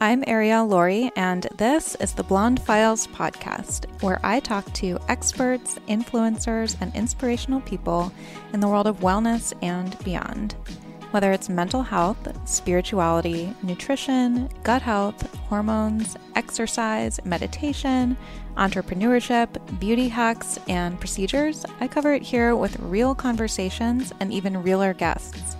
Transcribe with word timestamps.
I'm 0.00 0.24
Arielle 0.24 0.68
Lorre, 0.68 1.12
and 1.14 1.46
this 1.56 1.94
is 2.00 2.14
the 2.14 2.24
Blonde 2.24 2.60
Files 2.60 3.06
podcast, 3.06 3.86
where 4.02 4.18
I 4.24 4.40
talk 4.40 4.70
to 4.74 4.98
experts, 5.08 5.78
influencers, 5.88 6.76
and 6.80 6.92
inspirational 6.96 7.60
people 7.60 8.12
in 8.52 8.58
the 8.58 8.66
world 8.66 8.88
of 8.88 9.00
wellness 9.00 9.52
and 9.62 9.96
beyond. 10.02 10.56
Whether 11.12 11.30
it's 11.30 11.48
mental 11.48 11.82
health, 11.82 12.18
spirituality, 12.44 13.54
nutrition, 13.62 14.48
gut 14.64 14.82
health, 14.82 15.32
hormones, 15.36 16.16
exercise, 16.34 17.20
meditation, 17.24 18.16
entrepreneurship, 18.56 19.48
beauty 19.78 20.08
hacks, 20.08 20.58
and 20.66 20.98
procedures, 20.98 21.64
I 21.78 21.86
cover 21.86 22.12
it 22.12 22.22
here 22.22 22.56
with 22.56 22.80
real 22.80 23.14
conversations 23.14 24.12
and 24.18 24.32
even 24.32 24.60
realer 24.60 24.92
guests. 24.92 25.53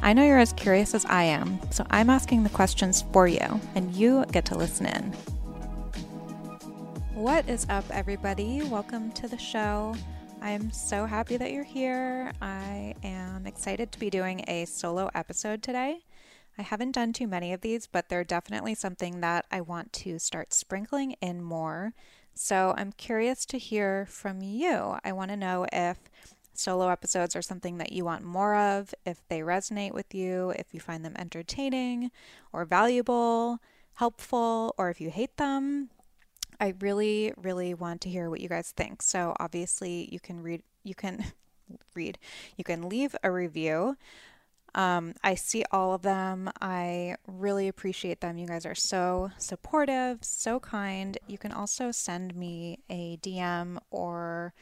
I 0.00 0.12
know 0.12 0.24
you're 0.24 0.38
as 0.38 0.52
curious 0.52 0.94
as 0.94 1.04
I 1.06 1.24
am, 1.24 1.58
so 1.70 1.84
I'm 1.90 2.08
asking 2.08 2.44
the 2.44 2.50
questions 2.50 3.04
for 3.12 3.26
you, 3.26 3.60
and 3.74 3.92
you 3.94 4.24
get 4.30 4.44
to 4.46 4.56
listen 4.56 4.86
in. 4.86 5.12
What 7.14 7.48
is 7.48 7.66
up, 7.68 7.84
everybody? 7.90 8.62
Welcome 8.62 9.10
to 9.12 9.26
the 9.26 9.36
show. 9.36 9.96
I'm 10.40 10.70
so 10.70 11.04
happy 11.04 11.36
that 11.36 11.50
you're 11.50 11.64
here. 11.64 12.30
I 12.40 12.94
am 13.02 13.44
excited 13.44 13.90
to 13.90 13.98
be 13.98 14.08
doing 14.08 14.44
a 14.46 14.66
solo 14.66 15.10
episode 15.16 15.64
today. 15.64 16.04
I 16.56 16.62
haven't 16.62 16.92
done 16.92 17.12
too 17.12 17.26
many 17.26 17.52
of 17.52 17.60
these, 17.60 17.88
but 17.88 18.08
they're 18.08 18.22
definitely 18.22 18.76
something 18.76 19.20
that 19.20 19.46
I 19.50 19.60
want 19.60 19.92
to 19.94 20.20
start 20.20 20.54
sprinkling 20.54 21.16
in 21.20 21.42
more. 21.42 21.92
So 22.34 22.72
I'm 22.78 22.92
curious 22.92 23.44
to 23.46 23.58
hear 23.58 24.06
from 24.06 24.42
you. 24.42 24.96
I 25.04 25.10
want 25.10 25.32
to 25.32 25.36
know 25.36 25.66
if 25.72 25.98
solo 26.58 26.88
episodes 26.88 27.36
are 27.36 27.42
something 27.42 27.78
that 27.78 27.92
you 27.92 28.04
want 28.04 28.24
more 28.24 28.54
of, 28.54 28.94
if 29.04 29.26
they 29.28 29.40
resonate 29.40 29.92
with 29.92 30.14
you, 30.14 30.50
if 30.50 30.72
you 30.72 30.80
find 30.80 31.04
them 31.04 31.14
entertaining 31.16 32.10
or 32.52 32.64
valuable, 32.64 33.60
helpful, 33.94 34.74
or 34.78 34.90
if 34.90 35.00
you 35.00 35.10
hate 35.10 35.36
them. 35.36 35.90
I 36.60 36.74
really, 36.80 37.32
really 37.36 37.74
want 37.74 38.00
to 38.02 38.08
hear 38.08 38.30
what 38.30 38.40
you 38.40 38.48
guys 38.48 38.72
think. 38.76 39.02
So 39.02 39.34
obviously, 39.38 40.08
you 40.10 40.20
can 40.20 40.42
read, 40.42 40.62
you 40.82 40.94
can 40.94 41.24
read, 41.94 42.18
you 42.56 42.64
can 42.64 42.88
leave 42.88 43.14
a 43.22 43.30
review. 43.30 43.96
Um, 44.74 45.14
I 45.24 45.34
see 45.34 45.64
all 45.70 45.94
of 45.94 46.02
them. 46.02 46.50
I 46.60 47.16
really 47.26 47.68
appreciate 47.68 48.20
them. 48.20 48.38
You 48.38 48.46
guys 48.46 48.66
are 48.66 48.74
so 48.74 49.30
supportive, 49.38 50.18
so 50.22 50.60
kind. 50.60 51.16
You 51.26 51.38
can 51.38 51.52
also 51.52 51.90
send 51.90 52.36
me 52.36 52.80
a 52.90 53.16
DM 53.18 53.78
or 53.90 54.52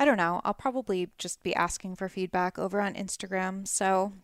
I 0.00 0.06
don't 0.06 0.16
know. 0.16 0.40
I'll 0.46 0.54
probably 0.54 1.10
just 1.18 1.42
be 1.42 1.54
asking 1.54 1.96
for 1.96 2.08
feedback 2.08 2.58
over 2.58 2.80
on 2.80 2.94
Instagram. 2.94 3.68
So 3.68 4.14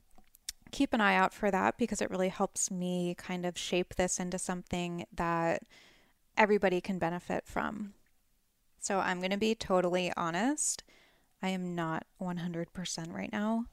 keep 0.71 0.95
an 0.95 1.03
eye 1.03 1.17
out 1.17 1.35
for 1.35 1.51
that 1.51 1.77
because 1.77 2.01
it 2.01 2.11
really 2.11 2.31
helps 2.31 2.71
me 2.71 3.15
kind 3.19 3.45
of 3.45 3.59
shape 3.59 3.97
this 3.97 4.19
into 4.19 4.39
something 4.39 5.05
that 5.15 5.65
everybody 6.35 6.81
can 6.81 6.99
benefit 6.99 7.45
from. 7.45 7.93
So 8.79 9.01
I'm 9.01 9.19
going 9.19 9.33
to 9.33 9.37
be 9.37 9.55
totally 9.55 10.11
honest. 10.17 10.83
I 11.43 11.51
am 11.51 11.75
not 11.75 12.07
100% 12.23 13.13
right 13.13 13.31
now. 13.31 13.67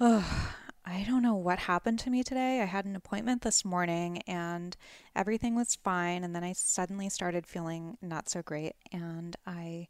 I 0.00 1.04
don't 1.06 1.22
know 1.22 1.34
what 1.34 1.58
happened 1.58 1.98
to 1.98 2.10
me 2.10 2.22
today. 2.22 2.62
I 2.62 2.64
had 2.64 2.86
an 2.86 2.96
appointment 2.96 3.42
this 3.42 3.62
morning 3.62 4.22
and 4.26 4.74
everything 5.14 5.54
was 5.54 5.76
fine. 5.76 6.24
And 6.24 6.34
then 6.34 6.44
I 6.44 6.54
suddenly 6.54 7.10
started 7.10 7.46
feeling 7.46 7.98
not 8.00 8.30
so 8.30 8.40
great. 8.40 8.72
And 8.90 9.36
I 9.46 9.88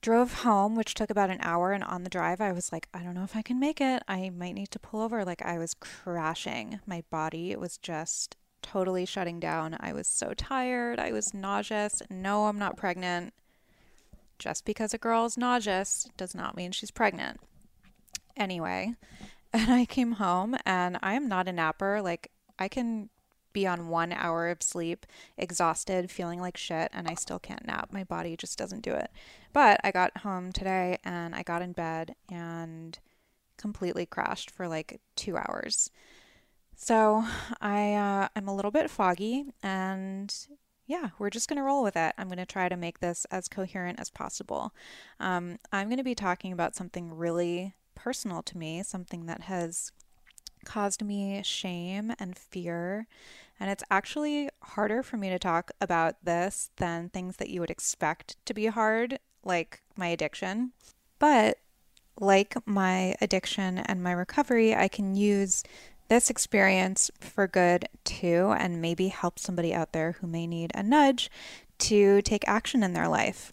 drove 0.00 0.42
home, 0.42 0.74
which 0.74 0.94
took 0.94 1.10
about 1.10 1.30
an 1.30 1.40
hour. 1.40 1.72
And 1.72 1.84
on 1.84 2.04
the 2.04 2.10
drive, 2.10 2.40
I 2.40 2.52
was 2.52 2.72
like, 2.72 2.88
I 2.94 3.02
don't 3.02 3.14
know 3.14 3.24
if 3.24 3.36
I 3.36 3.42
can 3.42 3.60
make 3.60 3.80
it. 3.80 4.02
I 4.08 4.30
might 4.30 4.54
need 4.54 4.70
to 4.72 4.78
pull 4.78 5.02
over. 5.02 5.24
Like, 5.24 5.42
I 5.42 5.58
was 5.58 5.74
crashing. 5.74 6.80
My 6.86 7.04
body 7.10 7.54
was 7.56 7.78
just 7.78 8.36
totally 8.62 9.06
shutting 9.06 9.40
down. 9.40 9.76
I 9.80 9.92
was 9.92 10.06
so 10.06 10.32
tired. 10.34 10.98
I 10.98 11.12
was 11.12 11.34
nauseous. 11.34 12.02
No, 12.10 12.46
I'm 12.46 12.58
not 12.58 12.76
pregnant. 12.76 13.34
Just 14.38 14.64
because 14.64 14.94
a 14.94 14.98
girl 14.98 15.26
is 15.26 15.36
nauseous 15.36 16.08
does 16.16 16.34
not 16.34 16.56
mean 16.56 16.72
she's 16.72 16.90
pregnant. 16.90 17.40
Anyway, 18.36 18.94
and 19.52 19.70
I 19.70 19.84
came 19.84 20.12
home 20.12 20.56
and 20.64 20.98
I 21.02 21.14
am 21.14 21.28
not 21.28 21.48
a 21.48 21.52
napper. 21.52 22.00
Like, 22.00 22.30
I 22.58 22.68
can 22.68 23.10
be 23.52 23.66
on 23.66 23.88
one 23.88 24.12
hour 24.12 24.48
of 24.48 24.62
sleep, 24.62 25.06
exhausted, 25.36 26.10
feeling 26.10 26.40
like 26.40 26.56
shit, 26.56 26.90
and 26.92 27.08
I 27.08 27.14
still 27.14 27.38
can't 27.38 27.66
nap. 27.66 27.90
My 27.92 28.04
body 28.04 28.36
just 28.36 28.58
doesn't 28.58 28.82
do 28.82 28.92
it. 28.92 29.10
But 29.52 29.80
I 29.82 29.90
got 29.90 30.18
home 30.18 30.52
today 30.52 30.98
and 31.04 31.34
I 31.34 31.42
got 31.42 31.62
in 31.62 31.72
bed 31.72 32.14
and 32.30 32.98
completely 33.56 34.06
crashed 34.06 34.50
for 34.50 34.68
like 34.68 35.00
two 35.16 35.36
hours. 35.36 35.90
So 36.76 37.24
I 37.60 37.94
uh, 37.94 38.28
I'm 38.34 38.48
a 38.48 38.54
little 38.54 38.70
bit 38.70 38.90
foggy 38.90 39.46
and 39.62 40.34
yeah, 40.86 41.10
we're 41.18 41.30
just 41.30 41.48
to 41.58 41.62
roll 41.62 41.84
with 41.84 41.96
it. 41.96 42.14
I'm 42.18 42.26
to 42.38 42.46
try 42.46 42.68
to 42.68 42.76
make 42.76 42.98
this 42.98 43.24
as 43.30 43.46
coherent 43.46 44.00
as 44.00 44.10
possible. 44.10 44.74
Um, 45.20 45.58
I'm 45.72 45.86
to 45.98 46.04
be 46.04 46.16
talking 46.16 46.52
about 46.52 46.74
something 46.74 47.14
really 47.14 47.74
personal 47.94 48.42
to 48.42 48.58
me, 48.58 48.82
something 48.82 49.26
that 49.26 49.42
has 49.42 49.92
caused 50.64 51.04
me 51.04 51.42
shame 51.42 52.12
and 52.18 52.36
fear. 52.36 53.06
And 53.58 53.70
it's 53.70 53.84
actually 53.90 54.48
harder 54.62 55.02
for 55.02 55.16
me 55.16 55.28
to 55.28 55.38
talk 55.38 55.70
about 55.80 56.24
this 56.24 56.70
than 56.76 57.10
things 57.10 57.36
that 57.36 57.50
you 57.50 57.60
would 57.60 57.70
expect 57.70 58.36
to 58.46 58.54
be 58.54 58.66
hard, 58.66 59.18
like 59.44 59.82
my 59.96 60.08
addiction. 60.08 60.72
But 61.18 61.58
like 62.18 62.56
my 62.66 63.14
addiction 63.20 63.78
and 63.78 64.02
my 64.02 64.12
recovery, 64.12 64.74
I 64.74 64.88
can 64.88 65.14
use 65.14 65.62
this 66.08 66.30
experience 66.30 67.10
for 67.20 67.46
good 67.46 67.88
too, 68.04 68.54
and 68.58 68.80
maybe 68.80 69.08
help 69.08 69.38
somebody 69.38 69.72
out 69.72 69.92
there 69.92 70.12
who 70.20 70.26
may 70.26 70.46
need 70.46 70.72
a 70.74 70.82
nudge 70.82 71.30
to 71.78 72.20
take 72.22 72.48
action 72.48 72.82
in 72.82 72.94
their 72.94 73.08
life. 73.08 73.52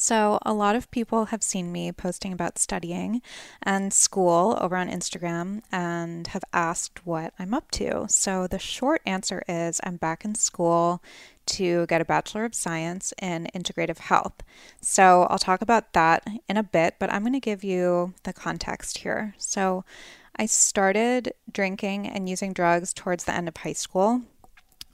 So, 0.00 0.38
a 0.42 0.52
lot 0.52 0.76
of 0.76 0.92
people 0.92 1.26
have 1.26 1.42
seen 1.42 1.72
me 1.72 1.90
posting 1.90 2.32
about 2.32 2.56
studying 2.56 3.20
and 3.64 3.92
school 3.92 4.56
over 4.60 4.76
on 4.76 4.88
Instagram 4.88 5.62
and 5.72 6.28
have 6.28 6.44
asked 6.52 7.04
what 7.04 7.34
I'm 7.36 7.52
up 7.52 7.72
to. 7.72 8.06
So, 8.08 8.46
the 8.46 8.60
short 8.60 9.02
answer 9.04 9.42
is 9.48 9.80
I'm 9.82 9.96
back 9.96 10.24
in 10.24 10.36
school 10.36 11.02
to 11.46 11.84
get 11.86 12.00
a 12.00 12.04
Bachelor 12.04 12.44
of 12.44 12.54
Science 12.54 13.12
in 13.20 13.48
Integrative 13.52 13.98
Health. 13.98 14.44
So, 14.80 15.26
I'll 15.28 15.38
talk 15.38 15.62
about 15.62 15.92
that 15.94 16.24
in 16.48 16.56
a 16.56 16.62
bit, 16.62 16.94
but 17.00 17.12
I'm 17.12 17.22
going 17.22 17.32
to 17.32 17.40
give 17.40 17.64
you 17.64 18.14
the 18.22 18.32
context 18.32 18.98
here. 18.98 19.34
So, 19.36 19.84
I 20.36 20.46
started 20.46 21.32
drinking 21.50 22.06
and 22.06 22.28
using 22.28 22.52
drugs 22.52 22.94
towards 22.94 23.24
the 23.24 23.34
end 23.34 23.48
of 23.48 23.56
high 23.56 23.72
school. 23.72 24.22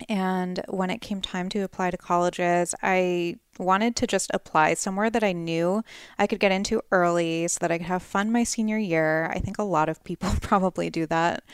And 0.09 0.61
when 0.69 0.91
it 0.91 1.01
came 1.01 1.21
time 1.21 1.49
to 1.51 1.61
apply 1.61 1.91
to 1.91 1.97
colleges, 1.97 2.75
I 2.83 3.37
wanted 3.59 3.95
to 3.97 4.07
just 4.07 4.31
apply 4.35 4.75
somewhere 4.75 5.09
that 5.09 5.23
I 5.23 5.33
knew 5.33 5.83
I 6.19 6.27
could 6.27 6.41
get 6.41 6.53
into 6.53 6.83
early 6.91 7.47
so 7.49 7.59
that 7.61 7.71
I 7.71 7.79
could 7.79 7.87
have 7.87 8.03
fun 8.03 8.33
my 8.33 8.43
senior 8.45 8.79
year. 8.79 9.31
I 9.33 9.39
think 9.39 9.59
a 9.59 9.63
lot 9.63 9.89
of 9.89 10.03
people 10.05 10.31
probably 10.41 10.91
do 10.91 11.07
that. 11.07 11.45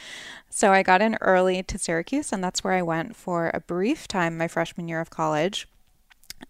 So 0.49 0.73
I 0.73 0.83
got 0.83 1.03
in 1.03 1.17
early 1.21 1.63
to 1.63 1.79
Syracuse, 1.79 2.33
and 2.33 2.43
that's 2.43 2.65
where 2.65 2.73
I 2.73 2.83
went 2.83 3.15
for 3.15 3.51
a 3.53 3.61
brief 3.61 4.09
time 4.09 4.39
my 4.39 4.49
freshman 4.49 4.89
year 4.89 5.01
of 5.01 5.11
college. 5.11 5.69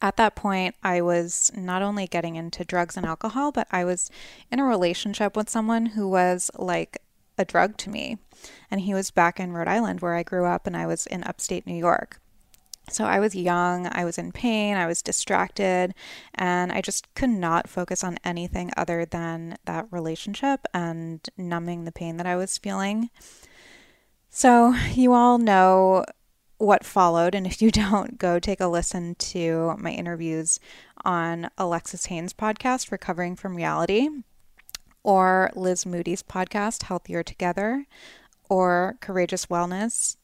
At 0.01 0.17
that 0.17 0.37
point, 0.37 0.77
I 0.83 1.01
was 1.01 1.51
not 1.57 1.83
only 1.83 2.07
getting 2.07 2.37
into 2.37 2.65
drugs 2.65 2.97
and 2.97 3.05
alcohol, 3.05 3.51
but 3.51 3.67
I 3.73 3.85
was 3.85 4.11
in 4.51 4.61
a 4.61 4.65
relationship 4.65 5.37
with 5.37 5.51
someone 5.51 5.87
who 5.87 6.09
was 6.09 6.51
like 6.57 7.03
a 7.41 7.45
drug 7.45 7.77
to 7.79 7.91
me. 7.91 8.19
And 8.71 8.83
he 8.83 8.95
was 8.95 9.11
back 9.11 9.41
in 9.41 9.53
Rhode 9.53 9.69
Island 9.69 10.01
where 10.01 10.15
I 10.15 10.23
grew 10.23 10.45
up, 10.45 10.67
and 10.67 10.77
I 10.77 10.87
was 10.87 11.07
in 11.07 11.25
upstate 11.25 11.67
New 11.67 11.75
York. 11.75 12.21
So 12.89 13.05
I 13.05 13.21
was 13.21 13.37
young, 13.37 13.87
I 13.91 14.05
was 14.05 14.19
in 14.19 14.33
pain, 14.33 14.77
I 14.77 14.87
was 14.87 15.01
distracted, 15.01 15.95
and 16.35 16.73
I 16.73 16.81
just 16.81 17.13
could 17.15 17.31
not 17.31 17.69
focus 17.69 18.03
on 18.03 18.19
anything 18.25 18.73
other 18.77 19.05
than 19.05 19.57
that 19.65 19.87
relationship 19.91 20.67
and 20.75 21.21
numbing 21.37 21.85
the 21.85 21.93
pain 21.93 22.17
that 22.17 22.27
I 22.27 22.37
was 22.37 22.59
feeling. 22.59 23.11
So, 24.29 24.75
you 24.93 25.13
all 25.13 25.39
know 25.39 26.05
what 26.59 26.85
followed, 26.85 27.35
and 27.35 27.47
if 27.47 27.63
you 27.63 27.71
don't, 27.71 28.19
go 28.19 28.39
take 28.39 28.61
a 28.61 28.67
listen 28.67 29.15
to 29.17 29.77
my 29.79 29.91
interviews 29.91 30.59
on 31.05 31.49
Alexis 31.59 32.07
Haines' 32.07 32.33
podcast, 32.33 32.91
Recovering 32.91 33.37
from 33.37 33.57
Reality, 33.57 34.09
or 35.03 35.51
Liz 35.55 35.87
Moody's 35.87 36.23
podcast, 36.23 36.85
Healthier 36.85 37.23
Together, 37.23 37.87
or 38.49 38.97
Courageous 39.01 39.47
Wellness. 39.47 40.17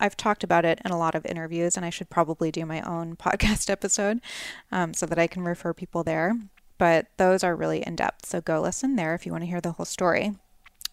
I've 0.00 0.16
talked 0.16 0.42
about 0.42 0.64
it 0.64 0.80
in 0.84 0.90
a 0.90 0.98
lot 0.98 1.14
of 1.14 1.24
interviews, 1.26 1.76
and 1.76 1.86
I 1.86 1.90
should 1.90 2.10
probably 2.10 2.50
do 2.50 2.66
my 2.66 2.80
own 2.82 3.16
podcast 3.16 3.70
episode 3.70 4.20
um, 4.70 4.94
so 4.94 5.06
that 5.06 5.18
I 5.18 5.26
can 5.26 5.44
refer 5.44 5.72
people 5.72 6.02
there. 6.02 6.34
But 6.78 7.06
those 7.16 7.44
are 7.44 7.54
really 7.54 7.82
in 7.82 7.96
depth. 7.96 8.26
So 8.26 8.40
go 8.40 8.60
listen 8.60 8.96
there 8.96 9.14
if 9.14 9.24
you 9.24 9.32
want 9.32 9.42
to 9.42 9.48
hear 9.48 9.60
the 9.60 9.72
whole 9.72 9.86
story. 9.86 10.34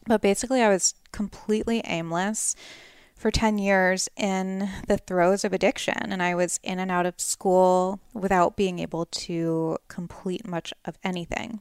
But 0.06 0.22
basically, 0.22 0.62
I 0.62 0.70
was 0.70 0.94
completely 1.12 1.82
aimless 1.86 2.56
for 3.16 3.32
10 3.32 3.58
years 3.58 4.08
in 4.16 4.70
the 4.88 4.98
throes 4.98 5.44
of 5.44 5.52
addiction, 5.52 6.12
and 6.12 6.24
I 6.24 6.36
was 6.36 6.60
in 6.64 6.80
and 6.80 6.90
out 6.90 7.06
of 7.06 7.20
school 7.20 8.00
without 8.14 8.56
being 8.56 8.80
able 8.80 9.06
to 9.06 9.78
complete 9.90 10.48
much 10.48 10.74
of 10.86 10.98
anything. 11.04 11.60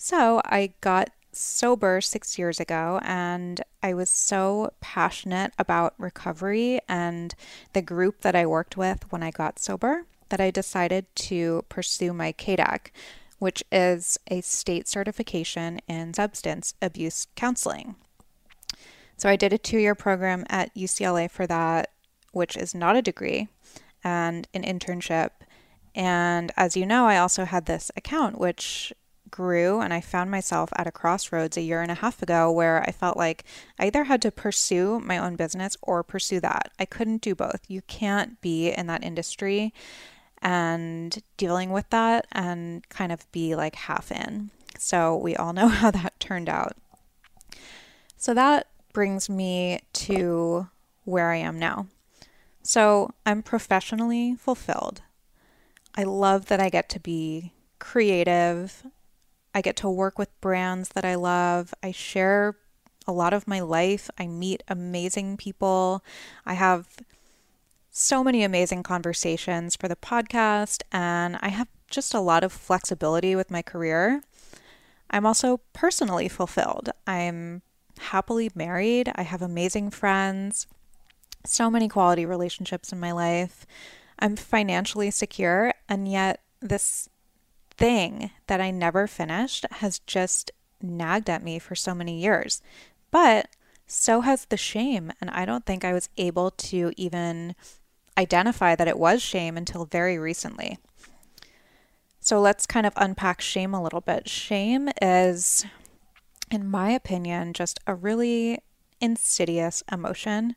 So 0.00 0.40
I 0.44 0.74
got 0.80 1.10
sober 1.32 2.00
six 2.00 2.38
years 2.38 2.60
ago, 2.60 3.00
and 3.02 3.60
I 3.82 3.94
was 3.94 4.08
so 4.08 4.72
passionate 4.80 5.52
about 5.58 5.94
recovery 5.98 6.80
and 6.88 7.34
the 7.72 7.82
group 7.82 8.20
that 8.20 8.36
I 8.36 8.46
worked 8.46 8.76
with 8.76 9.10
when 9.10 9.24
I 9.24 9.32
got 9.32 9.58
sober 9.58 10.06
that 10.28 10.40
I 10.40 10.52
decided 10.52 11.06
to 11.16 11.64
pursue 11.68 12.12
my 12.12 12.32
CADAC, 12.32 12.92
which 13.40 13.64
is 13.72 14.18
a 14.28 14.40
state 14.40 14.86
certification 14.86 15.80
in 15.88 16.14
substance 16.14 16.74
abuse 16.80 17.26
counseling. 17.34 17.96
So 19.16 19.28
I 19.28 19.34
did 19.34 19.52
a 19.52 19.58
two 19.58 19.78
year 19.78 19.96
program 19.96 20.46
at 20.48 20.72
UCLA 20.76 21.28
for 21.28 21.44
that, 21.48 21.90
which 22.30 22.56
is 22.56 22.72
not 22.72 22.94
a 22.94 23.02
degree, 23.02 23.48
and 24.04 24.46
an 24.54 24.62
internship. 24.62 25.30
And 25.92 26.52
as 26.56 26.76
you 26.76 26.86
know, 26.86 27.06
I 27.06 27.18
also 27.18 27.44
had 27.44 27.66
this 27.66 27.90
account, 27.96 28.38
which 28.38 28.92
grew 29.30 29.80
and 29.80 29.92
I 29.92 30.00
found 30.00 30.30
myself 30.30 30.70
at 30.76 30.86
a 30.86 30.92
crossroads 30.92 31.56
a 31.56 31.62
year 31.62 31.82
and 31.82 31.90
a 31.90 31.96
half 31.96 32.22
ago 32.22 32.50
where 32.50 32.82
I 32.82 32.92
felt 32.92 33.16
like 33.16 33.44
I 33.78 33.86
either 33.86 34.04
had 34.04 34.22
to 34.22 34.30
pursue 34.30 35.00
my 35.00 35.18
own 35.18 35.36
business 35.36 35.76
or 35.82 36.02
pursue 36.02 36.40
that. 36.40 36.70
I 36.78 36.84
couldn't 36.84 37.22
do 37.22 37.34
both. 37.34 37.60
You 37.68 37.82
can't 37.82 38.40
be 38.40 38.70
in 38.70 38.86
that 38.86 39.04
industry 39.04 39.72
and 40.40 41.22
dealing 41.36 41.70
with 41.70 41.88
that 41.90 42.26
and 42.32 42.88
kind 42.88 43.12
of 43.12 43.30
be 43.32 43.54
like 43.54 43.74
half 43.74 44.12
in. 44.12 44.50
So 44.78 45.16
we 45.16 45.36
all 45.36 45.52
know 45.52 45.68
how 45.68 45.90
that 45.90 46.18
turned 46.20 46.48
out. 46.48 46.76
So 48.16 48.34
that 48.34 48.68
brings 48.92 49.28
me 49.28 49.80
to 49.92 50.68
where 51.04 51.30
I 51.30 51.36
am 51.36 51.58
now. 51.58 51.86
So 52.62 53.10
I'm 53.24 53.42
professionally 53.42 54.34
fulfilled. 54.34 55.02
I 55.94 56.04
love 56.04 56.46
that 56.46 56.60
I 56.60 56.68
get 56.68 56.88
to 56.90 57.00
be 57.00 57.52
creative 57.78 58.84
I 59.54 59.60
get 59.60 59.76
to 59.76 59.90
work 59.90 60.18
with 60.18 60.40
brands 60.40 60.90
that 60.90 61.04
I 61.04 61.14
love. 61.14 61.74
I 61.82 61.92
share 61.92 62.56
a 63.06 63.12
lot 63.12 63.32
of 63.32 63.48
my 63.48 63.60
life. 63.60 64.10
I 64.18 64.26
meet 64.26 64.62
amazing 64.68 65.36
people. 65.36 66.04
I 66.44 66.54
have 66.54 66.98
so 67.90 68.22
many 68.22 68.44
amazing 68.44 68.82
conversations 68.82 69.74
for 69.74 69.88
the 69.88 69.96
podcast, 69.96 70.82
and 70.92 71.38
I 71.40 71.48
have 71.48 71.68
just 71.88 72.14
a 72.14 72.20
lot 72.20 72.44
of 72.44 72.52
flexibility 72.52 73.34
with 73.34 73.50
my 73.50 73.62
career. 73.62 74.22
I'm 75.10 75.26
also 75.26 75.60
personally 75.72 76.28
fulfilled. 76.28 76.90
I'm 77.06 77.62
happily 77.98 78.50
married. 78.54 79.10
I 79.14 79.22
have 79.22 79.42
amazing 79.42 79.90
friends, 79.90 80.66
so 81.44 81.70
many 81.70 81.88
quality 81.88 82.26
relationships 82.26 82.92
in 82.92 83.00
my 83.00 83.12
life. 83.12 83.66
I'm 84.18 84.36
financially 84.36 85.10
secure, 85.10 85.72
and 85.88 86.06
yet 86.06 86.42
this 86.60 87.08
thing 87.78 88.30
that 88.48 88.60
I 88.60 88.70
never 88.70 89.06
finished 89.06 89.64
has 89.70 90.00
just 90.00 90.50
nagged 90.82 91.30
at 91.30 91.42
me 91.42 91.58
for 91.58 91.74
so 91.74 91.94
many 91.94 92.20
years. 92.20 92.60
But 93.10 93.48
so 93.86 94.20
has 94.20 94.44
the 94.44 94.56
shame. 94.56 95.12
And 95.20 95.30
I 95.30 95.44
don't 95.46 95.64
think 95.64 95.84
I 95.84 95.94
was 95.94 96.10
able 96.18 96.50
to 96.50 96.92
even 96.96 97.54
identify 98.18 98.74
that 98.74 98.88
it 98.88 98.98
was 98.98 99.22
shame 99.22 99.56
until 99.56 99.86
very 99.86 100.18
recently. 100.18 100.78
So 102.20 102.40
let's 102.40 102.66
kind 102.66 102.86
of 102.86 102.92
unpack 102.96 103.40
shame 103.40 103.72
a 103.72 103.82
little 103.82 104.00
bit. 104.02 104.28
Shame 104.28 104.90
is, 105.00 105.64
in 106.50 106.68
my 106.68 106.90
opinion, 106.90 107.54
just 107.54 107.80
a 107.86 107.94
really 107.94 108.58
insidious 109.00 109.82
emotion 109.90 110.56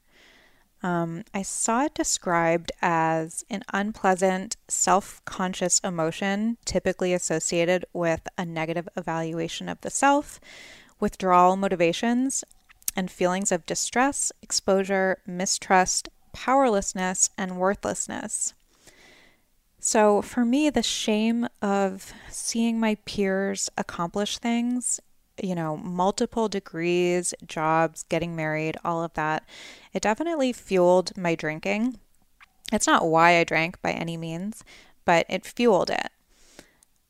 um, 0.83 1.23
I 1.33 1.43
saw 1.43 1.85
it 1.85 1.93
described 1.93 2.71
as 2.81 3.45
an 3.49 3.63
unpleasant, 3.71 4.57
self 4.67 5.23
conscious 5.25 5.79
emotion 5.79 6.57
typically 6.65 7.13
associated 7.13 7.85
with 7.93 8.27
a 8.37 8.45
negative 8.45 8.89
evaluation 8.97 9.69
of 9.69 9.81
the 9.81 9.91
self, 9.91 10.39
withdrawal 10.99 11.55
motivations, 11.55 12.43
and 12.95 13.11
feelings 13.11 13.51
of 13.51 13.65
distress, 13.65 14.31
exposure, 14.41 15.19
mistrust, 15.25 16.09
powerlessness, 16.33 17.29
and 17.37 17.57
worthlessness. 17.57 18.53
So, 19.79 20.21
for 20.21 20.45
me, 20.45 20.69
the 20.69 20.83
shame 20.83 21.47
of 21.61 22.13
seeing 22.29 22.79
my 22.79 22.95
peers 23.05 23.69
accomplish 23.77 24.37
things 24.37 24.99
you 25.41 25.55
know, 25.55 25.77
multiple 25.77 26.47
degrees, 26.47 27.33
jobs, 27.45 28.03
getting 28.03 28.35
married, 28.35 28.77
all 28.85 29.03
of 29.03 29.13
that, 29.13 29.43
it 29.93 30.01
definitely 30.01 30.53
fueled 30.53 31.17
my 31.17 31.35
drinking. 31.35 31.99
It's 32.71 32.87
not 32.87 33.07
why 33.07 33.37
I 33.37 33.43
drank 33.43 33.81
by 33.81 33.91
any 33.91 34.17
means, 34.17 34.63
but 35.03 35.25
it 35.29 35.45
fueled 35.45 35.89
it. 35.89 36.09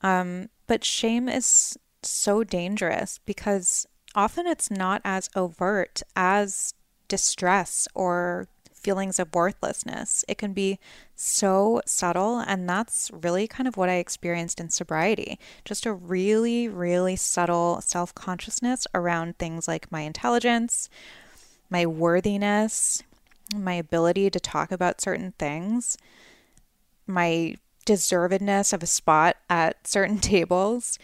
Um, 0.02 0.50
but 0.68 0.84
shame 0.84 1.30
is 1.30 1.78
so 2.02 2.44
dangerous 2.44 3.20
because 3.26 3.86
often 4.16 4.48
it's 4.48 4.72
not 4.72 5.02
as 5.06 5.30
overt 5.36 6.02
as 6.16 6.74
distress 7.08 7.88
or 7.94 8.48
feelings 8.82 9.20
of 9.20 9.34
worthlessness. 9.34 10.26
It 10.28 10.38
can 10.38 10.54
be 10.54 10.80
so 11.16 11.82
subtle, 11.86 12.40
and 12.40 12.68
that's 12.68 13.10
really 13.14 13.48
kind 13.48 13.68
of 13.68 13.78
what 13.78 13.90
I 13.90 13.96
experienced 13.96 14.60
in 14.60 14.70
sobriety. 14.70 15.40
Just 15.66 15.86
a 15.86 15.94
really, 15.94 16.68
really 16.68 17.16
subtle 17.16 17.82
self 17.82 18.14
consciousness 18.14 18.88
around 18.94 19.38
things 19.38 19.68
like 19.68 19.92
my 19.92 20.02
intelligence, 20.02 20.90
my 21.70 21.86
worthiness, 21.86 23.04
my 23.56 23.74
ability 23.74 24.30
to 24.30 24.40
talk 24.40 24.72
about 24.72 25.02
certain 25.02 25.34
things, 25.38 25.98
my 27.08 27.56
deservedness 27.86 28.74
of 28.74 28.84
a 28.84 28.88
spot 28.88 29.38
at 29.50 29.88
certain 29.88 30.20
tables. 30.20 30.98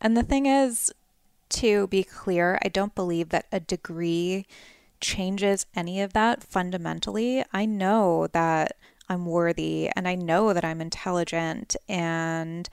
And 0.00 0.16
the 0.16 0.22
thing 0.22 0.46
is, 0.46 0.92
to 1.50 1.88
be 1.88 2.04
clear, 2.04 2.58
I 2.64 2.68
don't 2.68 2.94
believe 2.94 3.30
that 3.30 3.46
a 3.50 3.60
degree 3.60 4.46
changes 5.00 5.66
any 5.74 6.00
of 6.00 6.12
that 6.12 6.42
fundamentally. 6.42 7.44
I 7.52 7.66
know 7.66 8.26
that 8.28 8.76
I'm 9.08 9.26
worthy 9.26 9.90
and 9.96 10.06
I 10.06 10.14
know 10.14 10.52
that 10.52 10.64
I'm 10.64 10.80
intelligent 10.80 11.76
and 11.88 12.68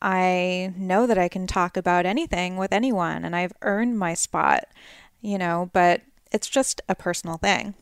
I 0.00 0.72
know 0.76 1.06
that 1.06 1.18
I 1.18 1.28
can 1.28 1.46
talk 1.46 1.76
about 1.76 2.06
anything 2.06 2.56
with 2.56 2.72
anyone 2.72 3.24
and 3.24 3.34
I've 3.34 3.52
earned 3.62 3.98
my 3.98 4.14
spot, 4.14 4.64
you 5.20 5.38
know, 5.38 5.70
but 5.72 6.02
it's 6.32 6.48
just 6.48 6.80
a 6.88 6.94
personal 6.94 7.36
thing. 7.36 7.74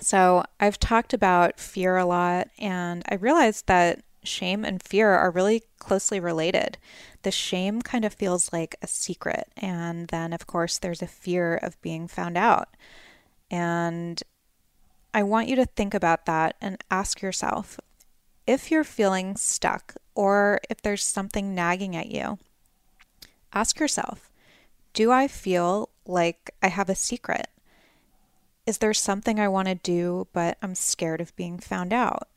So 0.00 0.44
I've 0.60 0.78
talked 0.78 1.12
about 1.14 1.58
fear 1.58 1.96
a 1.96 2.04
lot 2.04 2.48
and 2.58 3.02
I 3.08 3.14
realized 3.14 3.66
that 3.66 4.02
shame 4.26 4.64
and 4.64 4.82
fear 4.82 5.10
are 5.10 5.30
really 5.30 5.62
closely 5.78 6.20
related. 6.20 6.78
The 7.22 7.30
shame 7.30 7.82
kind 7.82 8.04
of 8.04 8.12
feels 8.12 8.52
like 8.52 8.76
a 8.82 8.86
secret, 8.86 9.48
and 9.56 10.08
then, 10.08 10.32
of 10.32 10.46
course, 10.46 10.78
there's 10.78 11.02
a 11.02 11.06
fear 11.06 11.56
of 11.56 11.80
being 11.80 12.08
found 12.08 12.36
out. 12.36 12.68
And 13.50 14.22
I 15.14 15.22
want 15.22 15.48
you 15.48 15.56
to 15.56 15.66
think 15.66 15.94
about 15.94 16.26
that 16.26 16.56
and 16.60 16.82
ask 16.90 17.22
yourself 17.22 17.80
if 18.46 18.70
you're 18.70 18.84
feeling 18.84 19.36
stuck 19.36 19.94
or 20.14 20.60
if 20.70 20.80
there's 20.82 21.04
something 21.04 21.54
nagging 21.54 21.96
at 21.96 22.10
you, 22.10 22.38
ask 23.52 23.80
yourself 23.80 24.30
Do 24.92 25.10
I 25.10 25.28
feel 25.28 25.88
like 26.06 26.50
I 26.62 26.68
have 26.68 26.88
a 26.88 26.94
secret? 26.94 27.48
Is 28.66 28.78
there 28.78 28.94
something 28.94 29.38
I 29.38 29.48
want 29.48 29.68
to 29.68 29.76
do, 29.76 30.26
but 30.32 30.58
I'm 30.60 30.74
scared 30.74 31.20
of 31.20 31.34
being 31.36 31.58
found 31.58 31.92
out? 31.92 32.28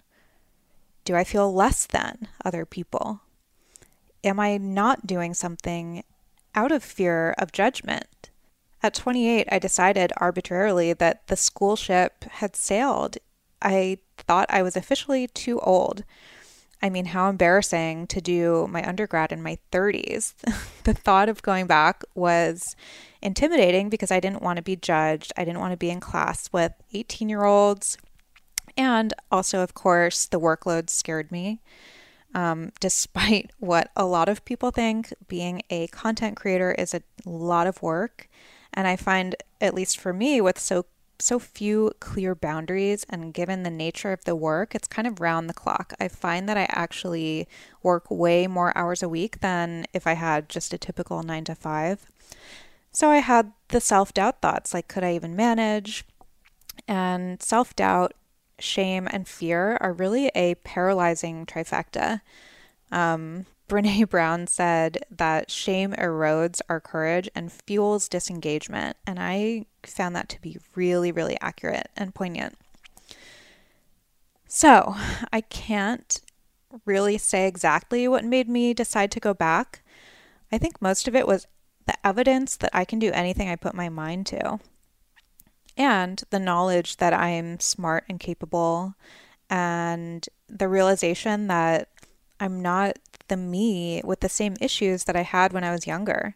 Do 1.06 1.16
I 1.16 1.24
feel 1.24 1.52
less 1.52 1.88
than 1.88 2.28
other 2.46 2.66
people? 2.66 3.22
Am 4.24 4.40
I 4.40 4.58
not 4.58 5.08
doing 5.08 5.34
something 5.34 6.04
out 6.54 6.72
of 6.72 6.84
fear 6.84 7.34
of 7.40 7.52
judgment? 7.52 8.19
At 8.82 8.94
28, 8.94 9.48
I 9.52 9.60
decided 9.60 10.14
arbitrarily 10.18 10.94
that 10.94 11.28
the 11.28 11.36
school 11.36 11.76
ship 11.76 12.24
had 12.24 12.56
sailed. 12.56 13.18
I 13.62 13.98
thought 14.18 14.46
I 14.50 14.62
was 14.62 14.78
officially 14.78 15.28
too 15.28 15.60
old. 15.60 16.04
I 16.82 16.90
mean, 16.90 17.06
how 17.06 17.30
embarrassing 17.30 18.08
to 18.08 18.22
do 18.22 18.68
my 18.70 18.88
undergrad 18.88 19.34
in 19.34 19.44
my 19.44 19.58
30s. 19.72 20.34
the 20.84 20.94
thought 20.94 21.28
of 21.28 21.42
going 21.42 21.68
back 21.68 22.04
was 22.16 22.76
intimidating 23.22 23.90
because 23.90 24.12
I 24.12 24.22
didn't 24.22 24.42
want 24.42 24.58
to 24.58 24.64
be 24.64 24.78
judged. 24.78 25.34
I 25.36 25.44
didn't 25.44 25.60
want 25.60 25.72
to 25.72 25.78
be 25.78 25.90
in 25.90 26.00
class 26.00 26.50
with 26.54 26.72
18 26.94 27.28
year 27.28 27.44
olds. 27.44 27.98
And 28.78 29.14
also, 29.30 29.60
of 29.60 29.74
course, 29.74 30.26
the 30.26 30.40
workload 30.40 30.90
scared 30.90 31.32
me. 31.32 31.60
Um, 32.34 32.72
despite 32.80 33.52
what 33.60 33.92
a 33.98 34.06
lot 34.06 34.30
of 34.30 34.46
people 34.46 34.72
think, 34.72 35.14
being 35.28 35.64
a 35.70 35.88
content 35.88 36.38
creator 36.38 36.72
is 36.72 36.94
a 36.94 37.02
lot 37.26 37.68
of 37.68 37.82
work. 37.82 38.30
And 38.74 38.88
I 38.88 38.96
find, 38.96 39.36
at 39.60 39.74
least 39.74 40.00
for 40.00 40.14
me, 40.14 40.42
with 40.42 40.60
so 40.60 40.86
so 41.22 41.38
few 41.38 41.92
clear 42.00 42.34
boundaries 42.34 43.06
and 43.10 43.34
given 43.34 43.64
the 43.64 43.70
nature 43.70 44.12
of 44.12 44.24
the 44.24 44.36
work, 44.36 44.74
it's 44.74 44.88
kind 44.88 45.08
of 45.08 45.20
round 45.20 45.50
the 45.50 45.54
clock. 45.54 45.94
I 46.00 46.08
find 46.08 46.48
that 46.48 46.58
I 46.58 46.66
actually 46.70 47.48
work 47.84 48.10
way 48.10 48.48
more 48.48 48.76
hours 48.78 49.04
a 49.04 49.10
week 49.10 49.42
than 49.42 49.86
if 49.94 50.08
I 50.08 50.14
had 50.14 50.50
just 50.50 50.74
a 50.74 50.78
typical 50.78 51.22
9 51.22 51.44
to 51.46 51.56
5. 51.56 52.06
So 52.92 53.10
I 53.10 53.18
had 53.18 53.52
the 53.68 53.82
self-doubt 53.82 54.42
thoughts 54.42 54.74
like 54.74 54.88
could 54.88 55.04
I 55.04 55.14
even 55.14 55.36
manage? 55.36 56.06
And 56.88 57.42
self-doubt, 57.42 58.14
shame 58.58 59.08
and 59.12 59.28
fear 59.28 59.78
are 59.82 59.94
really 59.94 60.32
a 60.36 60.56
paralyzing 60.56 61.46
trifecta. 61.46 62.22
Um, 62.92 63.46
Brene 63.70 64.10
Brown 64.10 64.48
said 64.48 65.06
that 65.10 65.50
shame 65.50 65.94
erodes 65.94 66.60
our 66.68 66.82
courage 66.82 67.30
and 67.34 67.52
fuels 67.52 68.10
disengagement. 68.10 68.98
And 69.08 69.20
I 69.20 69.68
found 69.84 70.16
that 70.16 70.28
to 70.30 70.42
be 70.42 70.58
really, 70.76 71.12
really 71.12 71.38
accurate 71.40 71.90
and 71.96 72.14
poignant. 72.14 72.58
So 74.48 74.96
I 75.32 75.42
can't 75.42 76.20
really 76.86 77.18
say 77.18 77.48
exactly 77.48 78.08
what 78.08 78.26
made 78.26 78.50
me 78.50 78.74
decide 78.74 79.12
to 79.12 79.20
go 79.20 79.34
back. 79.34 79.84
I 80.52 80.58
think 80.58 80.82
most 80.82 81.08
of 81.08 81.16
it 81.16 81.28
was 81.28 81.48
the 81.86 81.96
evidence 82.06 82.58
that 82.58 82.72
I 82.74 82.86
can 82.86 83.00
do 83.00 83.12
anything 83.12 83.50
I 83.50 83.56
put 83.56 83.74
my 83.74 83.90
mind 83.90 84.26
to, 84.28 84.60
and 85.78 86.22
the 86.30 86.40
knowledge 86.40 86.98
that 86.98 87.14
I'm 87.14 87.60
smart 87.60 88.06
and 88.10 88.20
capable, 88.20 88.96
and 89.50 90.28
the 90.48 90.68
realization 90.68 91.48
that 91.48 91.90
I'm 92.40 92.62
not 92.62 92.98
the 93.30 93.38
me 93.38 94.02
with 94.04 94.20
the 94.20 94.30
same 94.30 94.56
issues 94.60 95.06
that 95.06 95.16
I 95.16 95.22
had 95.22 95.54
when 95.54 95.64
I 95.64 95.72
was 95.72 95.88
younger. 95.88 96.36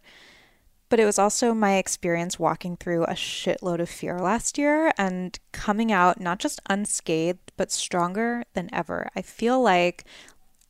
But 0.90 1.00
it 1.00 1.06
was 1.06 1.18
also 1.18 1.54
my 1.54 1.78
experience 1.78 2.38
walking 2.38 2.78
through 2.78 3.06
a 3.06 3.14
shitload 3.14 3.80
of 3.80 3.90
fear 3.90 4.20
last 4.20 4.58
year 4.58 4.94
and 4.98 5.40
coming 5.52 5.92
out 5.92 6.22
not 6.22 6.40
just 6.40 6.62
unscathed, 6.70 7.52
but 7.58 7.72
stronger 7.72 8.44
than 8.54 8.70
ever. 8.72 9.10
I 9.16 9.24
feel 9.24 9.60
like, 9.62 10.06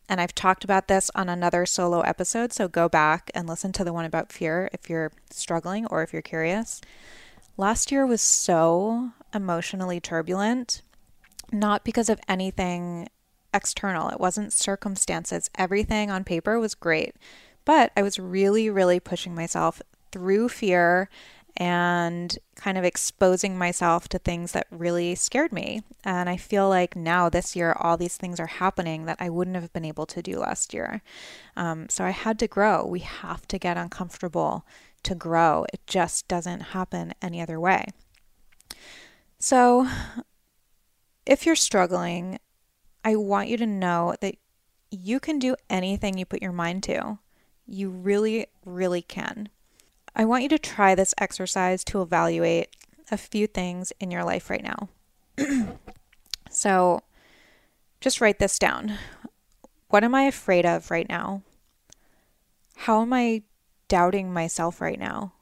and 0.08 0.22
I've 0.22 0.34
talked 0.34 0.63
about 0.63 0.88
this 0.88 1.12
on 1.13 1.27
another 1.27 1.65
solo 1.65 2.01
episode, 2.01 2.53
so 2.53 2.68
go 2.68 2.88
back 2.88 3.32
and 3.36 3.48
listen 3.48 3.74
to 3.74 3.84
the 3.84 3.92
one 3.92 4.06
about 4.06 4.32
fear 4.32 4.70
if 4.72 4.89
you're 4.89 5.12
struggling 5.30 5.86
or 5.88 6.03
if 6.03 6.13
you're 6.13 6.22
curious. 6.22 6.80
Last 7.58 7.92
year 7.92 8.06
was 8.06 8.22
so 8.22 9.12
emotionally 9.34 10.00
turbulent, 10.00 10.84
not 11.51 11.84
because 11.84 12.10
of 12.10 12.20
anything 12.30 13.10
external, 13.53 14.10
it 14.10 14.19
wasn't 14.19 14.53
circumstances. 14.53 15.50
Everything 15.55 16.10
on 16.10 16.24
paper 16.24 16.60
was 16.60 16.75
great, 16.75 17.15
but 17.65 17.91
I 17.95 18.01
was 18.01 18.19
really, 18.19 18.69
really 18.69 19.00
pushing 19.00 19.36
myself 19.36 19.81
through 20.12 20.50
fear 20.50 21.10
and 21.55 22.39
kind 22.55 22.79
of 22.79 22.83
exposing 22.83 23.57
myself 23.57 24.10
to 24.10 24.17
things 24.17 24.53
that 24.53 24.65
really 24.72 25.13
scared 25.13 25.51
me. 25.51 25.81
And 26.03 26.27
I 26.27 26.36
feel 26.36 26.67
like 26.67 26.95
now 26.95 27.29
this 27.29 27.55
year, 27.55 27.75
all 27.79 27.95
these 27.95 28.17
things 28.17 28.39
are 28.39 28.48
happening 28.48 29.05
that 29.05 29.17
I 29.19 29.29
wouldn't 29.29 29.57
have 29.57 29.72
been 29.72 29.86
able 29.86 30.07
to 30.07 30.24
do 30.24 30.39
last 30.39 30.74
year. 30.74 31.03
Um, 31.55 31.88
so 31.89 32.03
I 32.05 32.10
had 32.10 32.39
to 32.39 32.48
grow. 32.48 32.86
We 32.88 33.01
have 33.01 33.48
to 33.50 33.60
get 33.60 33.77
uncomfortable 33.77 34.65
to 35.03 35.15
grow, 35.15 35.65
it 35.74 35.81
just 35.86 36.27
doesn't 36.27 36.62
happen 36.62 37.13
any 37.22 37.41
other 37.41 37.60
way. 37.60 37.86
So 39.38 39.88
if 41.25 41.45
you're 41.45 41.55
struggling, 41.55 42.39
I 43.03 43.15
want 43.15 43.50
you 43.50 43.57
to 43.57 43.65
know 43.65 44.15
that 44.22 44.36
you 44.91 45.19
can 45.19 45.39
do 45.39 45.55
anything 45.69 46.17
you 46.17 46.25
put 46.25 46.41
your 46.41 46.51
mind 46.51 46.83
to. 46.83 47.19
You 47.65 47.89
really, 47.89 48.48
really 48.65 49.01
can. 49.01 49.50
I 50.15 50.25
want 50.25 50.43
you 50.43 50.50
to 50.50 50.60
try 50.60 50.95
this 50.95 51.15
exercise 51.17 51.83
to 51.86 52.01
evaluate 52.01 52.69
a 53.12 53.17
few 53.17 53.48
things 53.48 53.91
in 54.00 54.12
your 54.12 54.24
life 54.24 54.50
right 54.50 54.63
now. 54.63 54.89
so 56.50 57.01
just 58.00 58.22
write 58.22 58.39
this 58.39 58.60
down. 58.60 58.98
What 59.89 60.03
am 60.03 60.13
I 60.13 60.24
afraid 60.24 60.65
of 60.65 60.91
right 60.91 61.07
now? 61.10 61.41
How 62.77 63.01
am 63.01 63.13
I 63.13 63.43
doubting 63.88 64.33
myself 64.33 64.81
right 64.81 65.00
now? 65.00 65.33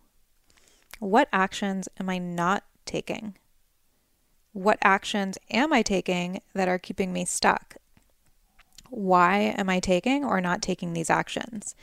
What 0.99 1.27
actions 1.33 1.89
am 1.99 2.09
I 2.09 2.17
not 2.17 2.63
taking? 2.85 3.35
What 4.53 4.79
actions 4.83 5.37
am 5.49 5.71
I 5.71 5.81
taking 5.81 6.41
that 6.53 6.67
are 6.67 6.79
keeping 6.79 7.13
me 7.13 7.25
stuck? 7.25 7.77
Why 8.89 9.53
am 9.57 9.69
I 9.69 9.79
taking 9.79 10.25
or 10.25 10.41
not 10.41 10.61
taking 10.61 10.93
these 10.93 11.09
actions? 11.09 11.75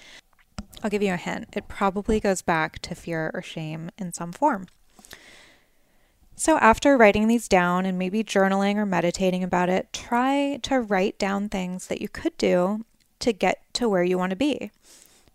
I'll 0.83 0.91
give 0.91 1.03
you 1.03 1.15
a 1.15 1.17
hint. 1.17 1.49
It 1.55 1.69
probably 1.69 2.21
goes 2.21 2.43
back 2.43 2.79
to 2.81 2.95
fear 2.95 3.31
or 3.33 3.43
shame 3.43 3.91
in 3.97 4.13
some 4.13 4.33
form. 4.33 4.67
So, 6.37 6.57
after 6.59 6.97
writing 6.97 7.27
these 7.27 7.49
down 7.49 7.85
and 7.85 7.99
maybe 7.99 8.23
journaling 8.23 8.77
or 8.77 8.87
meditating 8.87 9.43
about 9.43 9.69
it, 9.69 9.93
try 9.93 10.61
to 10.63 10.81
write 10.81 11.19
down 11.19 11.49
things 11.49 11.89
that 11.89 12.01
you 12.01 12.09
could 12.09 12.37
do 12.37 12.85
to 13.19 13.33
get 13.33 13.63
to 13.75 13.89
where 13.89 14.05
you 14.05 14.19
want 14.19 14.31
to 14.31 14.37
be 14.37 14.71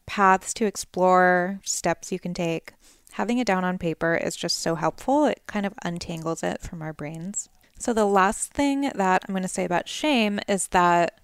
paths 0.06 0.54
to 0.54 0.66
explore, 0.66 1.60
steps 1.64 2.12
you 2.12 2.20
can 2.20 2.34
take 2.34 2.74
having 3.14 3.38
it 3.38 3.48
down 3.48 3.64
on 3.64 3.78
paper 3.78 4.16
is 4.16 4.36
just 4.36 4.60
so 4.60 4.76
helpful. 4.76 5.26
It 5.26 5.42
kind 5.48 5.66
of 5.66 5.74
untangles 5.84 6.44
it 6.44 6.62
from 6.62 6.82
our 6.82 6.94
brains. 6.94 7.50
So, 7.80 7.94
the 7.94 8.06
last 8.06 8.54
thing 8.54 8.92
that 8.96 9.24
I'm 9.28 9.34
going 9.34 9.42
to 9.44 9.48
say 9.48 9.66
about 9.66 9.88
shame 9.88 10.40
is 10.48 10.68
that 10.70 11.20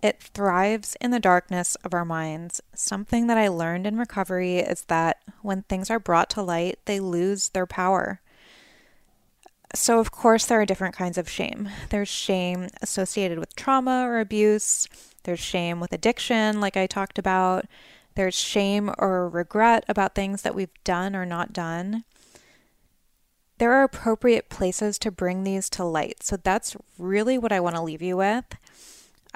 it 0.00 0.22
thrives 0.22 0.96
in 1.00 1.10
the 1.10 1.18
darkness 1.18 1.74
of 1.84 1.92
our 1.92 2.04
minds. 2.04 2.60
Something 2.74 3.26
that 3.26 3.36
I 3.36 3.48
learned 3.48 3.86
in 3.86 3.98
recovery 3.98 4.58
is 4.58 4.82
that 4.82 5.18
when 5.42 5.62
things 5.62 5.90
are 5.90 5.98
brought 5.98 6.30
to 6.30 6.42
light, 6.42 6.78
they 6.84 7.00
lose 7.00 7.48
their 7.50 7.66
power. 7.66 8.20
So, 9.74 9.98
of 9.98 10.10
course, 10.10 10.46
there 10.46 10.60
are 10.60 10.66
different 10.66 10.94
kinds 10.94 11.18
of 11.18 11.28
shame. 11.28 11.68
There's 11.90 12.08
shame 12.08 12.68
associated 12.80 13.38
with 13.38 13.56
trauma 13.56 14.06
or 14.06 14.20
abuse, 14.20 14.88
there's 15.24 15.40
shame 15.40 15.78
with 15.78 15.92
addiction, 15.92 16.60
like 16.60 16.76
I 16.76 16.86
talked 16.86 17.18
about. 17.18 17.66
There's 18.18 18.34
shame 18.34 18.92
or 18.98 19.28
regret 19.28 19.84
about 19.86 20.16
things 20.16 20.42
that 20.42 20.52
we've 20.52 20.74
done 20.82 21.14
or 21.14 21.24
not 21.24 21.52
done. 21.52 22.02
There 23.58 23.72
are 23.74 23.84
appropriate 23.84 24.48
places 24.48 24.98
to 24.98 25.12
bring 25.12 25.44
these 25.44 25.70
to 25.70 25.84
light. 25.84 26.24
So 26.24 26.36
that's 26.36 26.76
really 26.98 27.38
what 27.38 27.52
I 27.52 27.60
want 27.60 27.76
to 27.76 27.82
leave 27.82 28.02
you 28.02 28.16
with. 28.16 28.44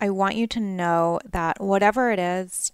I 0.01 0.11
want 0.11 0.35
you 0.35 0.49
to 0.49 0.59
know 0.59 1.21
that 1.31 1.61
whatever 1.61 2.11
it 2.11 2.19
is, 2.19 2.73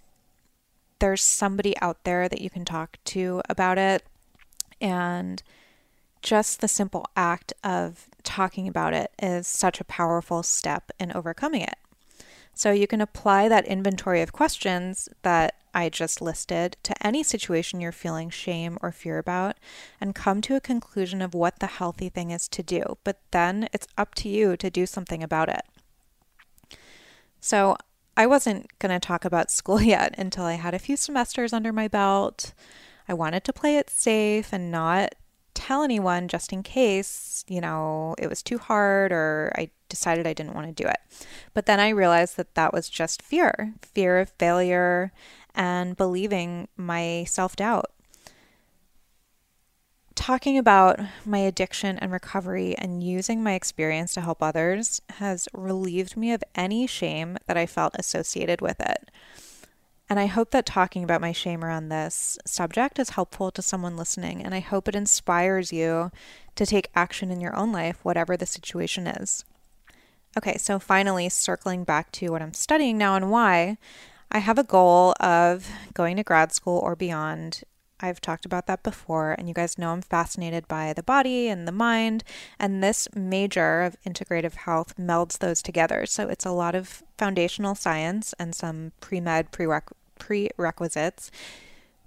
there's 0.97 1.23
somebody 1.23 1.77
out 1.79 2.03
there 2.05 2.27
that 2.27 2.41
you 2.41 2.49
can 2.49 2.65
talk 2.65 2.97
to 3.03 3.43
about 3.47 3.77
it. 3.77 4.03
And 4.81 5.43
just 6.23 6.59
the 6.59 6.67
simple 6.67 7.05
act 7.15 7.53
of 7.63 8.07
talking 8.23 8.67
about 8.67 8.95
it 8.95 9.11
is 9.21 9.47
such 9.47 9.79
a 9.79 9.83
powerful 9.85 10.41
step 10.41 10.89
in 10.99 11.11
overcoming 11.11 11.61
it. 11.61 11.77
So 12.55 12.71
you 12.71 12.87
can 12.87 12.99
apply 12.99 13.47
that 13.47 13.67
inventory 13.67 14.23
of 14.23 14.33
questions 14.33 15.07
that 15.21 15.53
I 15.73 15.89
just 15.89 16.21
listed 16.21 16.77
to 16.83 17.05
any 17.05 17.23
situation 17.23 17.81
you're 17.81 17.91
feeling 17.91 18.29
shame 18.29 18.77
or 18.81 18.91
fear 18.91 19.17
about 19.17 19.57
and 19.99 20.15
come 20.15 20.41
to 20.41 20.55
a 20.55 20.61
conclusion 20.61 21.21
of 21.21 21.33
what 21.33 21.59
the 21.59 21.67
healthy 21.67 22.09
thing 22.09 22.31
is 22.31 22.47
to 22.49 22.63
do. 22.63 22.97
But 23.03 23.19
then 23.31 23.69
it's 23.73 23.87
up 23.97 24.15
to 24.15 24.29
you 24.29 24.57
to 24.57 24.69
do 24.69 24.85
something 24.85 25.23
about 25.23 25.49
it. 25.49 25.61
So 27.39 27.77
I 28.17 28.27
wasn't 28.27 28.77
going 28.79 28.97
to 28.97 29.05
talk 29.05 29.25
about 29.25 29.51
school 29.59 29.81
yet 29.81 30.15
until 30.17 30.45
I 30.45 30.53
had 30.53 30.73
a 30.73 30.79
few 30.79 30.97
semesters 30.97 31.53
under 31.53 31.71
my 31.71 31.87
belt. 31.87 32.53
I 33.07 33.13
wanted 33.13 33.43
to 33.45 33.53
play 33.53 33.77
it 33.77 33.89
safe 33.89 34.53
and 34.53 34.71
not 34.71 35.15
tell 35.59 35.83
anyone 35.83 36.27
just 36.27 36.53
in 36.53 36.63
case, 36.63 37.43
you 37.47 37.59
know, 37.59 38.15
it 38.17 38.27
was 38.27 38.41
too 38.41 38.57
hard 38.57 39.11
or 39.11 39.51
I 39.55 39.69
decided 39.89 40.25
I 40.25 40.33
didn't 40.33 40.53
want 40.53 40.67
to 40.67 40.83
do 40.83 40.87
it. 40.87 40.99
But 41.53 41.65
then 41.65 41.79
I 41.79 41.89
realized 41.89 42.37
that 42.37 42.55
that 42.55 42.73
was 42.73 42.87
just 42.89 43.21
fear 43.21 43.73
fear 43.81 44.19
of 44.19 44.29
failure 44.29 45.11
and 45.55 45.97
believing 45.97 46.67
my 46.77 47.25
self 47.27 47.55
doubt. 47.55 47.91
Talking 50.15 50.57
about 50.57 50.99
my 51.25 51.39
addiction 51.39 51.97
and 51.97 52.11
recovery 52.11 52.75
and 52.77 53.01
using 53.01 53.41
my 53.41 53.53
experience 53.53 54.13
to 54.13 54.21
help 54.21 54.43
others 54.43 55.01
has 55.11 55.47
relieved 55.53 56.17
me 56.17 56.33
of 56.33 56.43
any 56.55 56.87
shame 56.87 57.37
that 57.47 57.57
I 57.57 57.65
felt 57.65 57.95
associated 57.97 58.59
with 58.59 58.81
it. 58.81 59.09
And 60.09 60.19
I 60.19 60.25
hope 60.25 60.49
that 60.51 60.65
talking 60.65 61.03
about 61.03 61.21
my 61.21 61.31
shame 61.31 61.63
around 61.63 61.89
this 61.89 62.39
subject 62.43 62.97
is 62.97 63.11
helpful 63.11 63.51
to 63.51 63.61
someone 63.61 63.95
listening. 63.95 64.43
And 64.43 64.55
I 64.55 64.59
hope 64.59 64.87
it 64.87 64.95
inspires 64.95 65.71
you 65.71 66.11
to 66.55 66.65
take 66.65 66.89
action 66.95 67.29
in 67.29 67.39
your 67.39 67.55
own 67.55 67.71
life, 67.71 67.99
whatever 68.03 68.35
the 68.35 68.47
situation 68.47 69.05
is. 69.05 69.45
Okay, 70.37 70.57
so 70.57 70.79
finally, 70.79 71.29
circling 71.29 71.83
back 71.83 72.11
to 72.13 72.29
what 72.29 72.41
I'm 72.41 72.53
studying 72.53 72.97
now 72.97 73.15
and 73.15 73.31
why, 73.31 73.77
I 74.31 74.39
have 74.39 74.59
a 74.59 74.63
goal 74.63 75.15
of 75.19 75.69
going 75.93 76.17
to 76.17 76.23
grad 76.23 76.51
school 76.51 76.79
or 76.79 76.95
beyond. 76.95 77.63
I've 77.99 78.21
talked 78.21 78.45
about 78.45 78.67
that 78.67 78.83
before, 78.83 79.33
and 79.33 79.47
you 79.47 79.53
guys 79.53 79.77
know 79.77 79.91
I'm 79.91 80.01
fascinated 80.01 80.67
by 80.67 80.93
the 80.93 81.03
body 81.03 81.49
and 81.49 81.67
the 81.67 81.73
mind, 81.73 82.23
and 82.57 82.81
this 82.81 83.07
major 83.13 83.81
of 83.81 83.97
integrative 84.07 84.53
health 84.53 84.95
melds 84.97 85.39
those 85.39 85.61
together. 85.61 86.05
So 86.05 86.29
it's 86.29 86.45
a 86.45 86.51
lot 86.51 86.75
of 86.75 87.03
foundational 87.17 87.75
science 87.75 88.33
and 88.39 88.55
some 88.55 88.93
pre 89.01 89.19
med 89.19 89.51
prereq- 89.51 89.91
prerequisites 90.17 91.31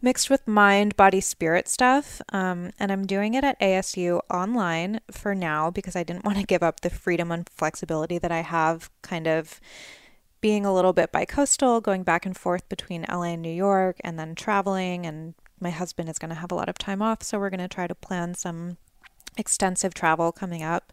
mixed 0.03 0.29
with 0.29 0.49
mind, 0.49 0.97
body, 0.97 1.21
spirit 1.21 1.69
stuff. 1.69 2.21
Um, 2.33 2.73
and 2.79 2.91
I'm 2.91 3.07
doing 3.07 3.35
it 3.35 3.45
at 3.45 3.59
ASU 3.61 4.21
online 4.29 5.01
for 5.11 5.35
now 5.35 5.71
because 5.71 5.95
I 5.95 6.03
didn't 6.03 6.25
want 6.27 6.39
to 6.39 6.45
give 6.45 6.63
up 6.63 6.81
the 6.81 6.91
freedom 6.91 7.31
and 7.31 7.49
flexibility 7.49 8.19
that 8.19 8.33
I 8.33 8.41
have 8.41 8.91
kind 9.03 9.29
of 9.29 9.61
being 10.43 10.67
a 10.67 10.75
little 10.75 10.93
bit 10.93 11.13
bi-coastal, 11.13 11.81
going 11.81 12.03
back 12.03 12.27
and 12.27 12.37
forth 12.37 12.69
between 12.69 13.07
LA 13.09 13.33
and 13.33 13.41
New 13.41 13.49
York, 13.49 13.97
and 14.05 14.19
then 14.19 14.35
traveling. 14.35 15.07
And 15.07 15.35
my 15.59 15.71
husband 15.71 16.11
is 16.11 16.19
going 16.19 16.29
to 16.29 16.35
have 16.35 16.53
a 16.53 16.57
lot 16.57 16.69
of 16.69 16.77
time 16.77 17.01
off, 17.01 17.23
so 17.23 17.39
we're 17.39 17.49
going 17.49 17.61
to 17.61 17.69
try 17.69 17.87
to 17.87 17.95
plan 17.95 18.35
some 18.35 18.77
extensive 19.39 19.95
travel 19.95 20.33
coming 20.33 20.63
up. 20.63 20.93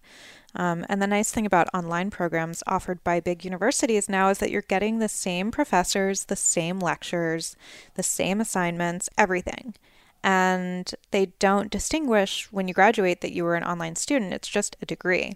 Um, 0.56 0.86
and 0.88 1.02
the 1.02 1.08
nice 1.08 1.32
thing 1.32 1.46
about 1.46 1.68
online 1.74 2.10
programs 2.10 2.64
offered 2.66 3.04
by 3.04 3.20
big 3.20 3.44
universities 3.44 4.08
now 4.08 4.30
is 4.30 4.38
that 4.38 4.52
you're 4.52 4.62
getting 4.62 5.00
the 5.00 5.10
same 5.10 5.52
professors, 5.52 6.26
the 6.26 6.36
same 6.36 6.80
lectures, 6.80 7.56
the 7.96 8.04
same 8.04 8.40
assignments, 8.40 9.10
everything. 9.18 9.76
And 10.24 10.92
they 11.12 11.28
don't 11.40 11.72
distinguish 11.72 12.52
when 12.52 12.68
you 12.68 12.74
graduate 12.74 13.22
that 13.22 13.34
you 13.34 13.44
were 13.44 13.56
an 13.56 13.64
online 13.64 13.96
student, 13.96 14.34
it's 14.34 14.48
just 14.48 14.76
a 14.82 14.86
degree. 14.86 15.34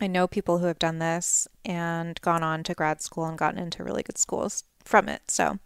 I 0.00 0.06
know 0.06 0.26
people 0.26 0.58
who 0.58 0.66
have 0.66 0.78
done 0.78 0.98
this 0.98 1.48
and 1.64 2.20
gone 2.20 2.42
on 2.42 2.62
to 2.64 2.74
grad 2.74 3.02
school 3.02 3.24
and 3.24 3.36
gotten 3.36 3.60
into 3.60 3.82
really 3.82 4.02
good 4.02 4.18
schools 4.18 4.64
from 4.84 5.08
it. 5.08 5.30
So, 5.30 5.58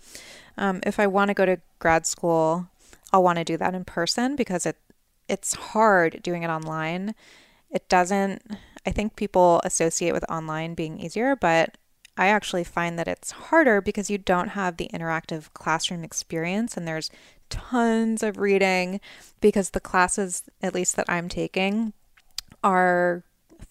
um, 0.57 0.81
if 0.85 0.99
I 0.99 1.07
want 1.07 1.29
to 1.29 1.35
go 1.35 1.47
to 1.47 1.61
grad 1.79 2.07
school, 2.07 2.69
I'll 3.13 3.23
want 3.23 3.39
to 3.39 3.45
do 3.45 3.57
that 3.59 3.75
in 3.75 3.85
person 3.85 4.37
because 4.37 4.67
it 4.67 4.77
it's 5.29 5.55
hard 5.55 6.23
doing 6.23 6.43
it 6.43 6.51
online 6.51 7.15
it 7.73 7.89
doesn't, 7.89 8.43
I 8.87 8.91
think 8.91 9.17
people 9.17 9.61
associate 9.65 10.13
with 10.13 10.31
online 10.31 10.75
being 10.75 11.01
easier, 11.01 11.35
but 11.35 11.79
I 12.17 12.29
actually 12.29 12.65
find 12.65 12.99
that 12.99 13.09
it's 13.09 13.31
harder 13.31 13.81
because 13.81 14.11
you 14.11 14.19
don't 14.19 14.51
have 14.51 14.77
the 14.77 14.91
interactive 14.93 15.53
classroom 15.55 16.05
experience 16.05 16.77
and 16.77 16.87
there's 16.87 17.11
tons 17.49 18.23
of 18.23 18.37
reading 18.37 19.01
because 19.41 19.71
the 19.71 19.81
classes, 19.81 20.45
at 20.63 20.75
least 20.75 20.97
that 20.97 21.09
I'm 21.09 21.31
taking, 21.31 21.95
are 22.63 23.25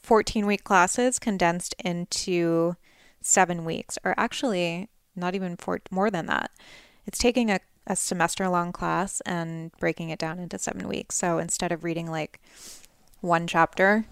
14 0.03 0.46
week 0.46 0.63
classes 0.63 1.20
condensed 1.20 1.75
into 1.84 2.75
seven 3.22 3.65
weeks, 3.65 3.98
or 4.03 4.13
actually 4.17 4.89
not 5.15 5.36
even 5.36 5.55
four, 5.58 5.81
more 5.91 6.10
than 6.10 6.25
that. 6.27 6.51
It's 7.05 7.20
taking 7.20 7.50
a, 7.50 7.60
a 7.86 7.96
semester 7.96 8.48
long 8.50 8.72
class 8.72 9.22
and 9.22 9.72
breaking 9.79 10.10
it 10.10 10.20
down 10.20 10.39
into 10.39 10.58
seven 10.58 10.88
weeks. 10.88 11.15
So 11.15 11.38
instead 11.38 11.72
of 11.72 11.84
reading 11.84 12.10
like 12.10 12.39
one 13.20 13.48
chapter, 13.48 14.05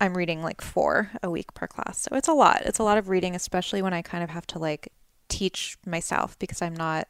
I'm 0.00 0.16
reading 0.16 0.42
like 0.42 0.60
four 0.60 1.10
a 1.22 1.30
week 1.30 1.54
per 1.54 1.66
class. 1.66 2.00
So 2.00 2.16
it's 2.16 2.28
a 2.28 2.32
lot. 2.32 2.62
It's 2.64 2.78
a 2.78 2.84
lot 2.84 2.98
of 2.98 3.08
reading, 3.08 3.34
especially 3.34 3.82
when 3.82 3.94
I 3.94 4.02
kind 4.02 4.24
of 4.24 4.30
have 4.30 4.46
to 4.48 4.58
like 4.58 4.92
teach 5.28 5.78
myself 5.86 6.38
because 6.38 6.62
I'm 6.62 6.74
not 6.74 7.08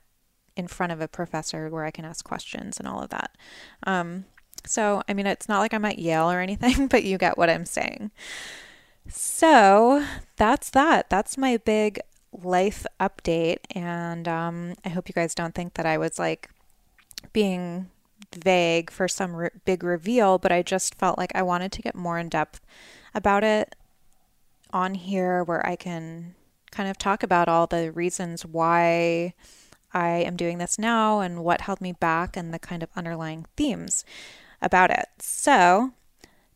in 0.57 0.68
front 0.68 0.92
of 0.92 1.00
a 1.00 1.09
professor 1.09 1.68
where 1.68 1.85
I 1.85 1.90
can 1.90 2.04
ask 2.04 2.24
questions 2.24 2.78
and 2.78 2.87
all 2.87 3.02
of 3.02 3.11
that. 3.11 3.37
Um, 3.85 4.26
so, 4.66 5.03
I 5.09 5.14
mean, 5.14 5.27
it's 5.27 5.48
not 5.48 5.61
like 5.61 5.74
I'm 5.74 5.85
at 5.85 5.98
Yale 5.98 6.31
or 6.31 6.40
anything, 6.40 6.87
but 6.88 7.05
you 7.05 7.18
get 7.18 7.38
what 7.38 7.50
I'm 7.50 7.66
saying. 7.66 8.11
So 9.09 10.05
that's 10.37 10.70
that. 10.70 11.11
That's 11.11 11.37
my 11.37 11.59
big 11.59 12.00
life 12.33 12.87
update. 12.98 13.59
And 13.74 14.27
um, 14.27 14.74
I 14.85 14.88
hope 14.88 15.09
you 15.09 15.12
guys 15.12 15.35
don't 15.35 15.55
think 15.55 15.74
that 15.74 15.87
I 15.87 15.98
was 15.98 16.18
like 16.18 16.50
being 17.33 17.90
vague 18.35 18.90
for 18.90 19.07
some 19.07 19.35
re- 19.37 19.50
big 19.64 19.83
reveal, 19.83 20.38
but 20.38 20.53
I 20.53 20.62
just 20.62 20.94
felt 20.94 21.18
like 21.18 21.33
I 21.35 21.42
wanted 21.42 21.72
to 21.72 21.83
get 21.83 21.94
more 21.94 22.18
in 22.18 22.29
depth 22.29 22.61
about 23.14 23.44
it 23.44 23.77
on 24.72 24.94
here 24.94 25.44
where 25.44 25.64
I 25.64 25.77
can 25.77 26.35
kind 26.70 26.88
of 26.88 26.98
talk 26.98 27.22
about 27.22 27.48
all 27.48 27.66
the 27.66 27.92
reasons 27.92 28.44
why 28.44 29.35
I 29.92 30.09
am 30.09 30.35
doing 30.35 30.59
this 30.59 30.79
now 30.79 31.20
and 31.20 31.44
what 31.44 31.61
held 31.62 31.81
me 31.81 31.92
back 31.92 32.37
and 32.37 32.53
the 32.53 32.59
kind 32.59 32.83
of 32.83 32.88
underlying 32.96 33.46
themes 33.57 34.05
about 34.64 34.90
it. 34.90 35.07
So 35.18 35.92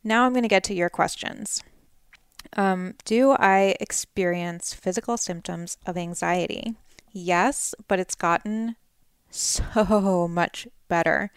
now 0.03 0.25
I'm 0.25 0.33
going 0.33 0.43
to 0.43 0.49
get 0.49 0.63
to 0.65 0.73
your 0.73 0.89
questions. 0.89 1.63
Um, 2.53 2.95
do 3.05 3.31
I 3.31 3.75
experience 3.79 4.73
physical 4.73 5.17
symptoms 5.17 5.77
of 5.85 5.97
anxiety? 5.97 6.75
Yes, 7.11 7.75
but 7.87 7.99
it's 7.99 8.15
gotten 8.15 8.75
so 9.29 10.27
much 10.31 10.67
better. 10.87 11.31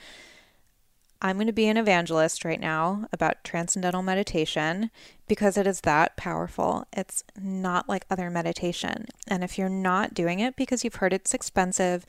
I'm 1.25 1.37
going 1.37 1.47
to 1.47 1.53
be 1.53 1.69
an 1.69 1.77
evangelist 1.77 2.45
right 2.45 2.61
now 2.61 3.07
about 3.13 3.45
transcendental 3.45 4.03
meditation 4.03 4.91
because 5.29 5.57
it 5.57 5.69
is 5.69 5.83
that 5.83 6.17
powerful. 6.17 6.85
It's 6.93 7.23
not 7.41 7.89
like 7.89 8.05
other 8.11 8.29
meditation. 8.29 9.07
And 9.29 9.45
if 9.45 9.57
you're 9.57 9.69
not 9.69 10.15
doing 10.15 10.41
it 10.41 10.57
because 10.57 10.83
you've 10.83 10.97
heard 10.97 11.13
it's 11.13 11.33
expensive, 11.33 12.05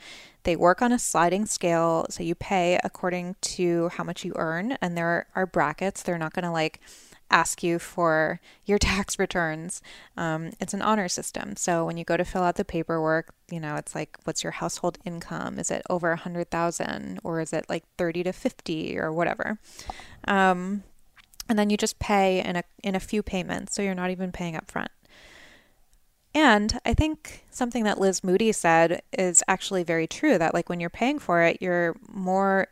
they 0.45 0.55
work 0.55 0.81
on 0.81 0.91
a 0.91 0.97
sliding 0.97 1.45
scale. 1.45 2.07
So 2.09 2.23
you 2.23 2.33
pay 2.33 2.79
according 2.83 3.35
to 3.41 3.89
how 3.89 4.03
much 4.03 4.25
you 4.25 4.33
earn, 4.35 4.77
and 4.81 4.97
there 4.97 5.27
are 5.35 5.45
brackets. 5.45 6.01
They're 6.01 6.17
not 6.17 6.33
going 6.33 6.43
to 6.43 6.51
like 6.51 6.81
ask 7.31 7.63
you 7.63 7.79
for 7.79 8.39
your 8.65 8.77
tax 8.79 9.19
returns. 9.19 9.81
Um, 10.17 10.51
it's 10.59 10.73
an 10.73 10.81
honor 10.81 11.07
system. 11.07 11.55
So 11.55 11.85
when 11.85 11.97
you 11.97 12.03
go 12.03 12.17
to 12.17 12.25
fill 12.25 12.43
out 12.43 12.55
the 12.55 12.65
paperwork, 12.65 13.33
you 13.49 13.59
know, 13.59 13.75
it's 13.75 13.95
like, 13.95 14.17
what's 14.23 14.43
your 14.43 14.51
household 14.51 14.97
income? 15.05 15.59
Is 15.59 15.71
it 15.71 15.83
over 15.89 16.11
a 16.11 16.17
hundred 16.17 16.49
thousand 16.49 17.19
or 17.23 17.39
is 17.39 17.53
it 17.53 17.65
like 17.69 17.83
30 17.97 18.23
to 18.23 18.33
50 18.33 18.97
or 18.99 19.11
whatever? 19.11 19.59
Um, 20.25 20.83
and 21.49 21.59
then 21.59 21.69
you 21.69 21.77
just 21.77 21.99
pay 21.99 22.43
in 22.43 22.55
a, 22.55 22.63
in 22.83 22.95
a 22.95 22.99
few 22.99 23.21
payments. 23.21 23.75
So 23.75 23.81
you're 23.81 23.95
not 23.95 24.11
even 24.11 24.31
paying 24.31 24.55
up 24.55 24.71
front. 24.71 24.91
And 26.35 26.79
I 26.83 26.93
think 26.93 27.45
something 27.51 27.83
that 27.83 27.99
Liz 27.99 28.23
Moody 28.23 28.51
said 28.51 29.03
is 29.11 29.43
actually 29.47 29.83
very 29.83 30.07
true 30.07 30.37
that, 30.39 30.53
like, 30.53 30.67
when 30.67 30.79
you're 30.79 30.89
paying 30.89 31.19
for 31.19 31.43
it, 31.43 31.59
you're 31.61 31.95
more 32.11 32.67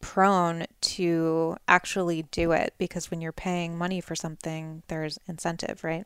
prone 0.00 0.66
to 0.80 1.56
actually 1.66 2.22
do 2.30 2.52
it 2.52 2.74
because 2.78 3.10
when 3.10 3.20
you're 3.20 3.32
paying 3.32 3.76
money 3.76 4.00
for 4.00 4.14
something, 4.14 4.82
there's 4.88 5.18
incentive, 5.26 5.82
right? 5.82 6.04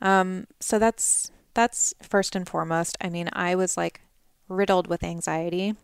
Um, 0.00 0.46
so 0.60 0.78
that's 0.78 1.30
that's 1.54 1.94
first 2.02 2.34
and 2.34 2.48
foremost. 2.48 2.96
I 3.00 3.08
mean, 3.08 3.28
I 3.32 3.54
was 3.54 3.76
like 3.76 4.00
riddled 4.48 4.86
with 4.86 5.04
anxiety, 5.04 5.74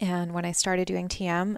and 0.00 0.32
when 0.32 0.44
I 0.44 0.52
started 0.52 0.86
doing 0.86 1.08
TM, 1.08 1.56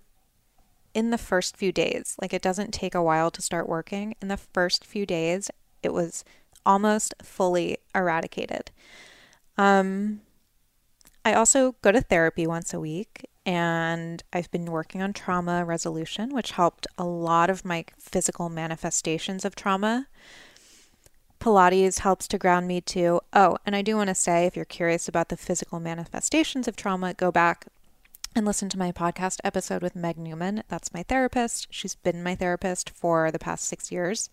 in 0.94 1.10
the 1.10 1.18
first 1.18 1.56
few 1.56 1.72
days, 1.72 2.16
like 2.20 2.32
it 2.32 2.42
doesn't 2.42 2.72
take 2.72 2.94
a 2.94 3.02
while 3.02 3.30
to 3.30 3.42
start 3.42 3.68
working. 3.68 4.14
In 4.20 4.28
the 4.28 4.36
first 4.36 4.84
few 4.84 5.06
days, 5.06 5.50
it 5.82 5.92
was 5.92 6.24
almost 6.66 7.14
fully 7.22 7.78
eradicated. 7.94 8.70
Um, 9.56 10.20
I 11.24 11.34
also 11.34 11.76
go 11.82 11.92
to 11.92 12.00
therapy 12.00 12.46
once 12.46 12.72
a 12.72 12.80
week, 12.80 13.28
and 13.50 14.22
I've 14.32 14.48
been 14.52 14.66
working 14.66 15.02
on 15.02 15.12
trauma 15.12 15.64
resolution, 15.64 16.32
which 16.32 16.52
helped 16.52 16.86
a 16.96 17.02
lot 17.02 17.50
of 17.50 17.64
my 17.64 17.84
physical 17.98 18.48
manifestations 18.48 19.44
of 19.44 19.56
trauma. 19.56 20.06
Pilates 21.40 21.98
helps 21.98 22.28
to 22.28 22.38
ground 22.38 22.68
me 22.68 22.80
too. 22.80 23.20
Oh, 23.32 23.56
and 23.66 23.74
I 23.74 23.82
do 23.82 23.96
want 23.96 24.06
to 24.06 24.14
say 24.14 24.46
if 24.46 24.54
you're 24.54 24.64
curious 24.64 25.08
about 25.08 25.30
the 25.30 25.36
physical 25.36 25.80
manifestations 25.80 26.68
of 26.68 26.76
trauma, 26.76 27.12
go 27.12 27.32
back 27.32 27.66
and 28.36 28.46
listen 28.46 28.68
to 28.68 28.78
my 28.78 28.92
podcast 28.92 29.38
episode 29.42 29.82
with 29.82 29.96
Meg 29.96 30.16
Newman. 30.16 30.62
That's 30.68 30.94
my 30.94 31.02
therapist. 31.02 31.66
She's 31.70 31.96
been 31.96 32.22
my 32.22 32.36
therapist 32.36 32.90
for 32.90 33.32
the 33.32 33.40
past 33.40 33.64
six 33.64 33.90
years. 33.90 34.30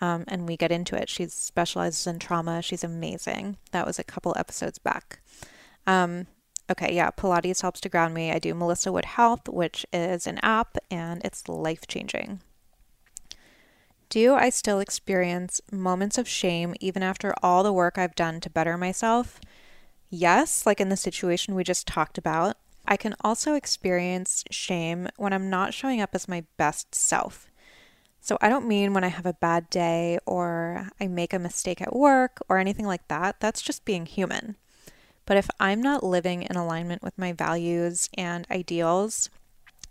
Um, 0.00 0.24
and 0.28 0.48
we 0.48 0.56
get 0.56 0.72
into 0.72 0.96
it. 0.96 1.10
She 1.10 1.26
specializes 1.26 2.06
in 2.06 2.20
trauma. 2.20 2.62
She's 2.62 2.84
amazing. 2.84 3.58
That 3.72 3.86
was 3.86 3.98
a 3.98 4.04
couple 4.04 4.32
episodes 4.34 4.78
back. 4.78 5.18
Um, 5.86 6.26
Okay, 6.68 6.94
yeah, 6.94 7.10
Pilates 7.10 7.62
helps 7.62 7.80
to 7.82 7.88
ground 7.88 8.12
me. 8.12 8.32
I 8.32 8.38
do 8.38 8.54
Melissa 8.54 8.90
Wood 8.90 9.04
Health, 9.04 9.48
which 9.48 9.86
is 9.92 10.26
an 10.26 10.38
app 10.42 10.76
and 10.90 11.24
it's 11.24 11.48
life 11.48 11.86
changing. 11.86 12.40
Do 14.08 14.34
I 14.34 14.50
still 14.50 14.80
experience 14.80 15.60
moments 15.70 16.18
of 16.18 16.28
shame 16.28 16.74
even 16.80 17.02
after 17.02 17.34
all 17.42 17.62
the 17.62 17.72
work 17.72 17.98
I've 17.98 18.14
done 18.14 18.40
to 18.40 18.50
better 18.50 18.76
myself? 18.76 19.40
Yes, 20.10 20.66
like 20.66 20.80
in 20.80 20.88
the 20.88 20.96
situation 20.96 21.54
we 21.54 21.64
just 21.64 21.86
talked 21.86 22.18
about. 22.18 22.56
I 22.86 22.96
can 22.96 23.16
also 23.22 23.54
experience 23.54 24.44
shame 24.50 25.08
when 25.16 25.32
I'm 25.32 25.50
not 25.50 25.74
showing 25.74 26.00
up 26.00 26.14
as 26.14 26.28
my 26.28 26.44
best 26.56 26.94
self. 26.94 27.50
So 28.20 28.38
I 28.40 28.48
don't 28.48 28.68
mean 28.68 28.92
when 28.92 29.04
I 29.04 29.08
have 29.08 29.26
a 29.26 29.34
bad 29.34 29.70
day 29.70 30.18
or 30.26 30.90
I 31.00 31.06
make 31.06 31.32
a 31.32 31.38
mistake 31.38 31.80
at 31.80 31.94
work 31.94 32.38
or 32.48 32.58
anything 32.58 32.86
like 32.86 33.06
that. 33.08 33.40
That's 33.40 33.62
just 33.62 33.84
being 33.84 34.06
human. 34.06 34.56
But 35.26 35.36
if 35.36 35.50
I'm 35.60 35.82
not 35.82 36.04
living 36.04 36.42
in 36.42 36.56
alignment 36.56 37.02
with 37.02 37.18
my 37.18 37.32
values 37.32 38.08
and 38.16 38.46
ideals, 38.50 39.28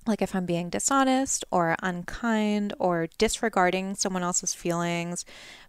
like 0.07 0.21
if 0.21 0.33
I'm 0.35 0.45
being 0.45 0.69
dishonest 0.69 1.43
or 1.51 1.75
unkind 1.83 2.73
or 2.79 3.07
disregarding 3.17 3.95
someone 3.95 4.23
else's 4.23 4.53
feelings, 4.53 5.25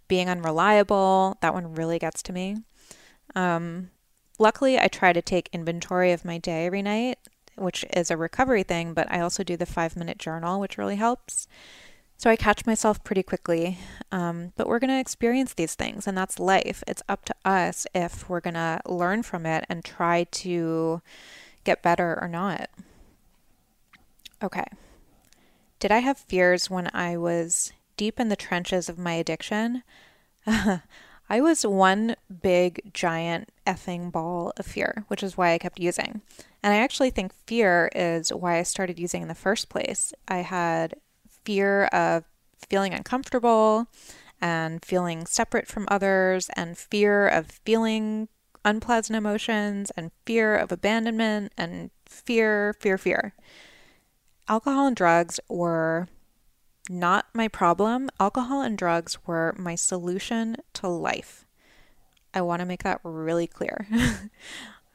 being 0.09 0.29
unreliable, 0.29 1.37
that 1.40 1.55
one 1.55 1.74
really 1.74 1.98
gets 1.98 2.22
to 2.24 2.33
me. 2.33 2.59
Um, 3.35 3.90
luckily, 4.38 4.79
I 4.79 4.88
try 4.88 5.12
to 5.12 5.22
take 5.22 5.50
inventory 5.52 6.12
of 6.12 6.24
my 6.24 6.38
day 6.38 6.66
every 6.66 6.83
night, 6.83 7.18
which 7.57 7.85
is 7.92 8.11
a 8.11 8.16
recovery 8.16 8.62
thing, 8.62 8.94
but 8.94 9.11
I 9.11 9.20
also 9.20 9.42
do 9.42 9.57
the 9.57 9.66
five 9.66 9.96
minute 9.96 10.18
journal, 10.18 10.61
which 10.61 10.79
really 10.79 10.96
helps. 10.96 11.48
So 12.18 12.31
I 12.31 12.37
catch 12.37 12.64
myself 12.64 13.05
pretty 13.05 13.22
quickly. 13.22 13.79
Um, 14.11 14.52
but 14.57 14.66
we're 14.66 14.79
going 14.79 14.90
to 14.90 15.00
experience 15.00 15.55
these 15.55 15.74
things, 15.74 16.07
and 16.07 16.16
that's 16.16 16.38
life. 16.38 16.83
It's 16.87 17.02
up 17.09 17.24
to 17.26 17.35
us 17.44 17.87
if 17.94 18.29
we're 18.29 18.40
going 18.40 18.55
to 18.55 18.81
learn 18.87 19.22
from 19.22 19.44
it 19.44 19.64
and 19.68 19.85
try 19.85 20.24
to 20.24 21.02
get 21.64 21.83
better 21.83 22.18
or 22.20 22.29
not. 22.29 22.70
Okay. 24.42 24.64
Did 25.79 25.92
I 25.92 25.98
have 25.98 26.16
fears 26.16 26.70
when 26.70 26.88
I 26.94 27.16
was 27.16 27.72
deep 27.96 28.18
in 28.18 28.29
the 28.29 28.37
trenches 28.37 28.88
of 28.88 28.98
my 28.98 29.12
addiction? 29.12 29.83
I 30.46 31.40
was 31.40 31.66
one 31.66 32.16
big, 32.42 32.92
giant 32.94 33.50
effing 33.66 34.12
ball 34.12 34.52
of 34.57 34.64
fear, 34.64 35.05
which 35.09 35.22
is 35.22 35.37
why 35.37 35.52
I 35.52 35.59
kept 35.59 35.81
using. 35.81 36.22
And 36.62 36.72
I 36.72 36.79
actually 36.79 37.11
think 37.11 37.35
fear 37.46 37.90
is 37.94 38.31
why 38.31 38.59
I 38.59 38.62
started 38.62 38.98
using 38.98 39.22
in 39.22 39.29
the 39.29 39.35
first 39.35 39.68
place. 39.68 40.14
I 40.29 40.38
had 40.38 40.94
fear 41.46 41.85
of 41.87 42.24
feeling 42.68 42.92
uncomfortable 42.92 43.87
and 44.40 44.85
feeling 44.85 45.24
separate 45.24 45.66
from 45.66 45.87
others, 45.90 46.50
and 46.54 46.76
fear 46.76 47.26
of 47.26 47.46
feeling 47.64 48.28
unpleasant 48.66 49.16
emotions, 49.16 49.90
and 49.96 50.11
fear 50.26 50.54
of 50.56 50.70
abandonment, 50.70 51.52
and 51.56 51.90
fear, 52.04 52.74
fear, 52.78 52.98
fear. 52.98 53.35
Alcohol 54.46 54.88
and 54.88 54.96
drugs 54.96 55.40
were 55.48 56.09
not 56.90 57.26
my 57.32 57.48
problem. 57.48 58.11
Alcohol 58.20 58.61
and 58.61 58.76
drugs 58.76 59.18
were 59.26 59.54
my 59.56 59.74
solution 59.74 60.56
to 60.74 60.87
life. 60.87 61.46
I 62.35 62.42
want 62.42 62.61
to 62.61 62.66
make 62.66 62.82
that 62.82 63.00
really 63.02 63.46
clear. 63.46 63.87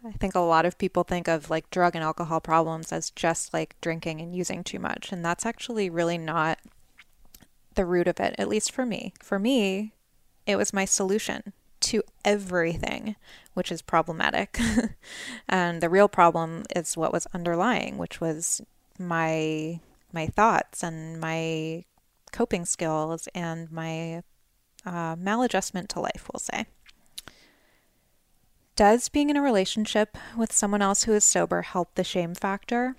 I 0.03 0.11
think 0.13 0.33
a 0.33 0.39
lot 0.39 0.65
of 0.65 0.77
people 0.77 1.03
think 1.03 1.27
of 1.27 1.49
like 1.49 1.69
drug 1.69 1.95
and 1.95 2.03
alcohol 2.03 2.41
problems 2.41 2.91
as 2.91 3.11
just 3.11 3.53
like 3.53 3.75
drinking 3.81 4.19
and 4.19 4.35
using 4.35 4.63
too 4.63 4.79
much. 4.79 5.11
And 5.11 5.23
that's 5.23 5.45
actually 5.45 5.89
really 5.89 6.17
not 6.17 6.59
the 7.75 7.85
root 7.85 8.07
of 8.07 8.19
it, 8.19 8.35
at 8.37 8.47
least 8.47 8.71
for 8.71 8.85
me. 8.85 9.13
For 9.21 9.37
me, 9.37 9.93
it 10.45 10.55
was 10.55 10.73
my 10.73 10.85
solution 10.85 11.53
to 11.81 12.03
everything, 12.25 13.15
which 13.53 13.71
is 13.71 13.81
problematic. 13.81 14.59
and 15.49 15.81
the 15.81 15.89
real 15.89 16.07
problem 16.07 16.63
is 16.75 16.97
what 16.97 17.13
was 17.13 17.27
underlying, 17.33 17.97
which 17.97 18.19
was 18.19 18.61
my 18.97 19.79
my 20.13 20.27
thoughts 20.27 20.83
and 20.83 21.19
my 21.21 21.85
coping 22.31 22.65
skills 22.65 23.27
and 23.33 23.71
my 23.71 24.23
uh, 24.85 25.15
maladjustment 25.15 25.87
to 25.89 25.99
life, 25.99 26.27
we'll 26.31 26.39
say. 26.39 26.65
Does 28.81 29.09
being 29.09 29.29
in 29.29 29.37
a 29.37 29.43
relationship 29.43 30.17
with 30.35 30.51
someone 30.51 30.81
else 30.81 31.03
who 31.03 31.13
is 31.13 31.23
sober 31.23 31.61
help 31.61 31.93
the 31.93 32.03
shame 32.03 32.33
factor? 32.33 32.95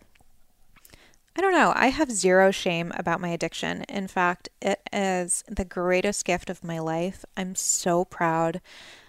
I 1.34 1.40
don't 1.40 1.54
know. 1.54 1.72
I 1.74 1.88
have 1.88 2.12
zero 2.12 2.52
shame 2.52 2.92
about 2.94 3.20
my 3.20 3.30
addiction. 3.30 3.82
In 3.88 4.06
fact, 4.06 4.48
it 4.60 4.80
is 4.92 5.42
the 5.48 5.64
greatest 5.64 6.24
gift 6.24 6.48
of 6.48 6.62
my 6.62 6.78
life. 6.78 7.24
I'm 7.36 7.56
so 7.56 8.04
proud 8.04 8.60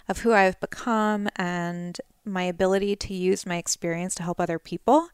of 0.10 0.22
who 0.22 0.34
I've 0.34 0.60
become 0.60 1.30
and 1.36 2.02
my 2.26 2.42
ability 2.42 2.96
to 2.96 3.14
use 3.14 3.46
my 3.46 3.58
experience 3.58 4.16
to 4.16 4.24
help 4.24 4.40
other 4.40 4.58
people. 4.58 5.10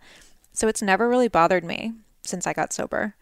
So 0.54 0.70
it's 0.70 0.82
never 0.82 1.10
really 1.10 1.28
bothered 1.28 1.66
me 1.66 1.92
since 2.24 2.48
I 2.48 2.54
got 2.54 2.72
sober. 2.72 3.16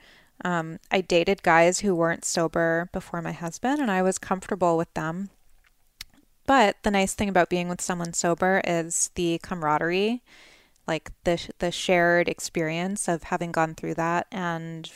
Um, 0.45 0.77
I 0.91 1.01
dated 1.01 1.41
guys 1.41 1.79
who 1.79 1.95
weren't 1.95 2.23
sober 2.23 2.87
before 2.93 3.23
my 3.23 3.31
husband, 3.31 3.81
and 3.81 3.89
I 3.89 4.03
was 4.03 4.19
comfortable 4.19 4.77
with 4.77 4.93
them. 4.93 5.31
But 6.47 6.77
the 6.81 6.91
nice 6.91 7.13
thing 7.13 7.29
about 7.29 7.49
being 7.49 7.69
with 7.69 7.81
someone 7.81 8.13
sober 8.13 8.61
is 8.65 9.11
the 9.13 9.39
camaraderie, 9.43 10.23
like 10.87 11.11
the 11.25 11.39
the 11.59 11.71
shared 11.71 12.27
experience 12.27 13.07
of 13.07 13.23
having 13.23 13.51
gone 13.51 13.75
through 13.75 13.95
that 13.95 14.25
and 14.31 14.89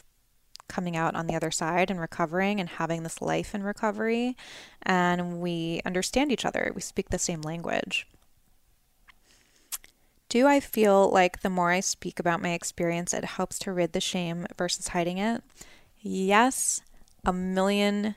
coming 0.69 0.95
out 0.95 1.15
on 1.15 1.27
the 1.27 1.35
other 1.35 1.51
side 1.51 1.91
and 1.91 1.99
recovering 1.99 2.61
and 2.61 2.69
having 2.69 3.03
this 3.03 3.21
life 3.21 3.53
in 3.53 3.61
recovery 3.61 4.37
and 4.83 5.41
we 5.41 5.81
understand 5.85 6.31
each 6.31 6.45
other. 6.45 6.71
We 6.73 6.79
speak 6.79 7.09
the 7.09 7.19
same 7.19 7.41
language. 7.41 8.07
Do 10.29 10.47
I 10.47 10.61
feel 10.61 11.09
like 11.09 11.41
the 11.41 11.49
more 11.49 11.71
I 11.71 11.81
speak 11.81 12.17
about 12.17 12.41
my 12.41 12.53
experience, 12.53 13.13
it 13.13 13.25
helps 13.25 13.59
to 13.59 13.73
rid 13.73 13.91
the 13.91 13.99
shame 13.99 14.47
versus 14.57 14.87
hiding 14.87 15.17
it? 15.17 15.43
Yes, 15.99 16.81
a 17.25 17.33
million 17.33 18.15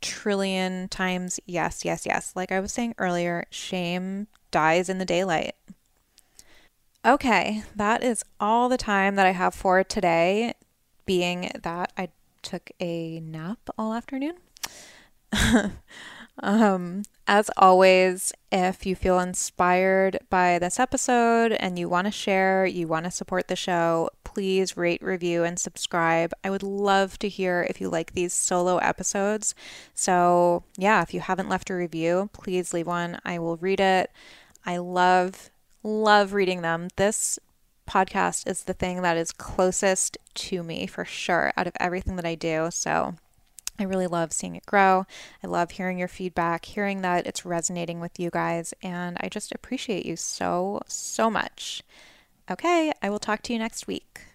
trillion 0.00 0.88
times 0.88 1.40
yes, 1.46 1.84
yes, 1.84 2.06
yes. 2.06 2.32
Like 2.34 2.52
I 2.52 2.60
was 2.60 2.72
saying 2.72 2.94
earlier, 2.98 3.44
shame 3.50 4.28
dies 4.50 4.88
in 4.88 4.98
the 4.98 5.04
daylight. 5.04 5.54
Okay, 7.04 7.62
that 7.76 8.02
is 8.02 8.24
all 8.40 8.68
the 8.68 8.76
time 8.76 9.14
that 9.14 9.26
I 9.26 9.30
have 9.32 9.54
for 9.54 9.84
today, 9.84 10.54
being 11.06 11.50
that 11.62 11.92
I 11.96 12.08
took 12.42 12.70
a 12.80 13.20
nap 13.20 13.70
all 13.78 13.94
afternoon. 13.94 14.34
Um, 16.40 17.02
as 17.26 17.50
always, 17.56 18.32
if 18.50 18.86
you 18.86 18.96
feel 18.96 19.18
inspired 19.18 20.18
by 20.30 20.58
this 20.58 20.78
episode 20.78 21.52
and 21.52 21.78
you 21.78 21.88
want 21.88 22.06
to 22.06 22.10
share, 22.10 22.64
you 22.64 22.88
want 22.88 23.04
to 23.04 23.10
support 23.10 23.48
the 23.48 23.56
show, 23.56 24.10
please 24.24 24.76
rate, 24.76 25.02
review, 25.02 25.44
and 25.44 25.58
subscribe. 25.58 26.32
I 26.44 26.50
would 26.50 26.62
love 26.62 27.18
to 27.18 27.28
hear 27.28 27.66
if 27.68 27.80
you 27.80 27.88
like 27.88 28.12
these 28.12 28.32
solo 28.32 28.78
episodes. 28.78 29.54
So, 29.94 30.64
yeah, 30.76 31.02
if 31.02 31.12
you 31.12 31.20
haven't 31.20 31.48
left 31.48 31.70
a 31.70 31.74
review, 31.74 32.30
please 32.32 32.72
leave 32.72 32.86
one. 32.86 33.18
I 33.24 33.38
will 33.38 33.56
read 33.56 33.80
it. 33.80 34.10
I 34.64 34.78
love, 34.78 35.50
love 35.82 36.32
reading 36.32 36.62
them. 36.62 36.88
This 36.96 37.38
podcast 37.88 38.48
is 38.48 38.64
the 38.64 38.74
thing 38.74 39.02
that 39.02 39.16
is 39.16 39.32
closest 39.32 40.18
to 40.34 40.62
me 40.62 40.86
for 40.86 41.04
sure 41.04 41.52
out 41.56 41.66
of 41.66 41.72
everything 41.80 42.16
that 42.16 42.26
I 42.26 42.36
do. 42.36 42.68
So, 42.70 43.16
I 43.78 43.84
really 43.84 44.06
love 44.06 44.32
seeing 44.32 44.56
it 44.56 44.66
grow. 44.66 45.06
I 45.42 45.46
love 45.46 45.72
hearing 45.72 45.98
your 45.98 46.08
feedback, 46.08 46.64
hearing 46.64 47.02
that 47.02 47.26
it's 47.26 47.46
resonating 47.46 48.00
with 48.00 48.18
you 48.18 48.30
guys, 48.30 48.74
and 48.82 49.16
I 49.20 49.28
just 49.28 49.52
appreciate 49.52 50.04
you 50.04 50.16
so, 50.16 50.82
so 50.86 51.30
much. 51.30 51.82
Okay, 52.50 52.92
I 53.02 53.10
will 53.10 53.18
talk 53.18 53.42
to 53.42 53.52
you 53.52 53.58
next 53.58 53.86
week. 53.86 54.27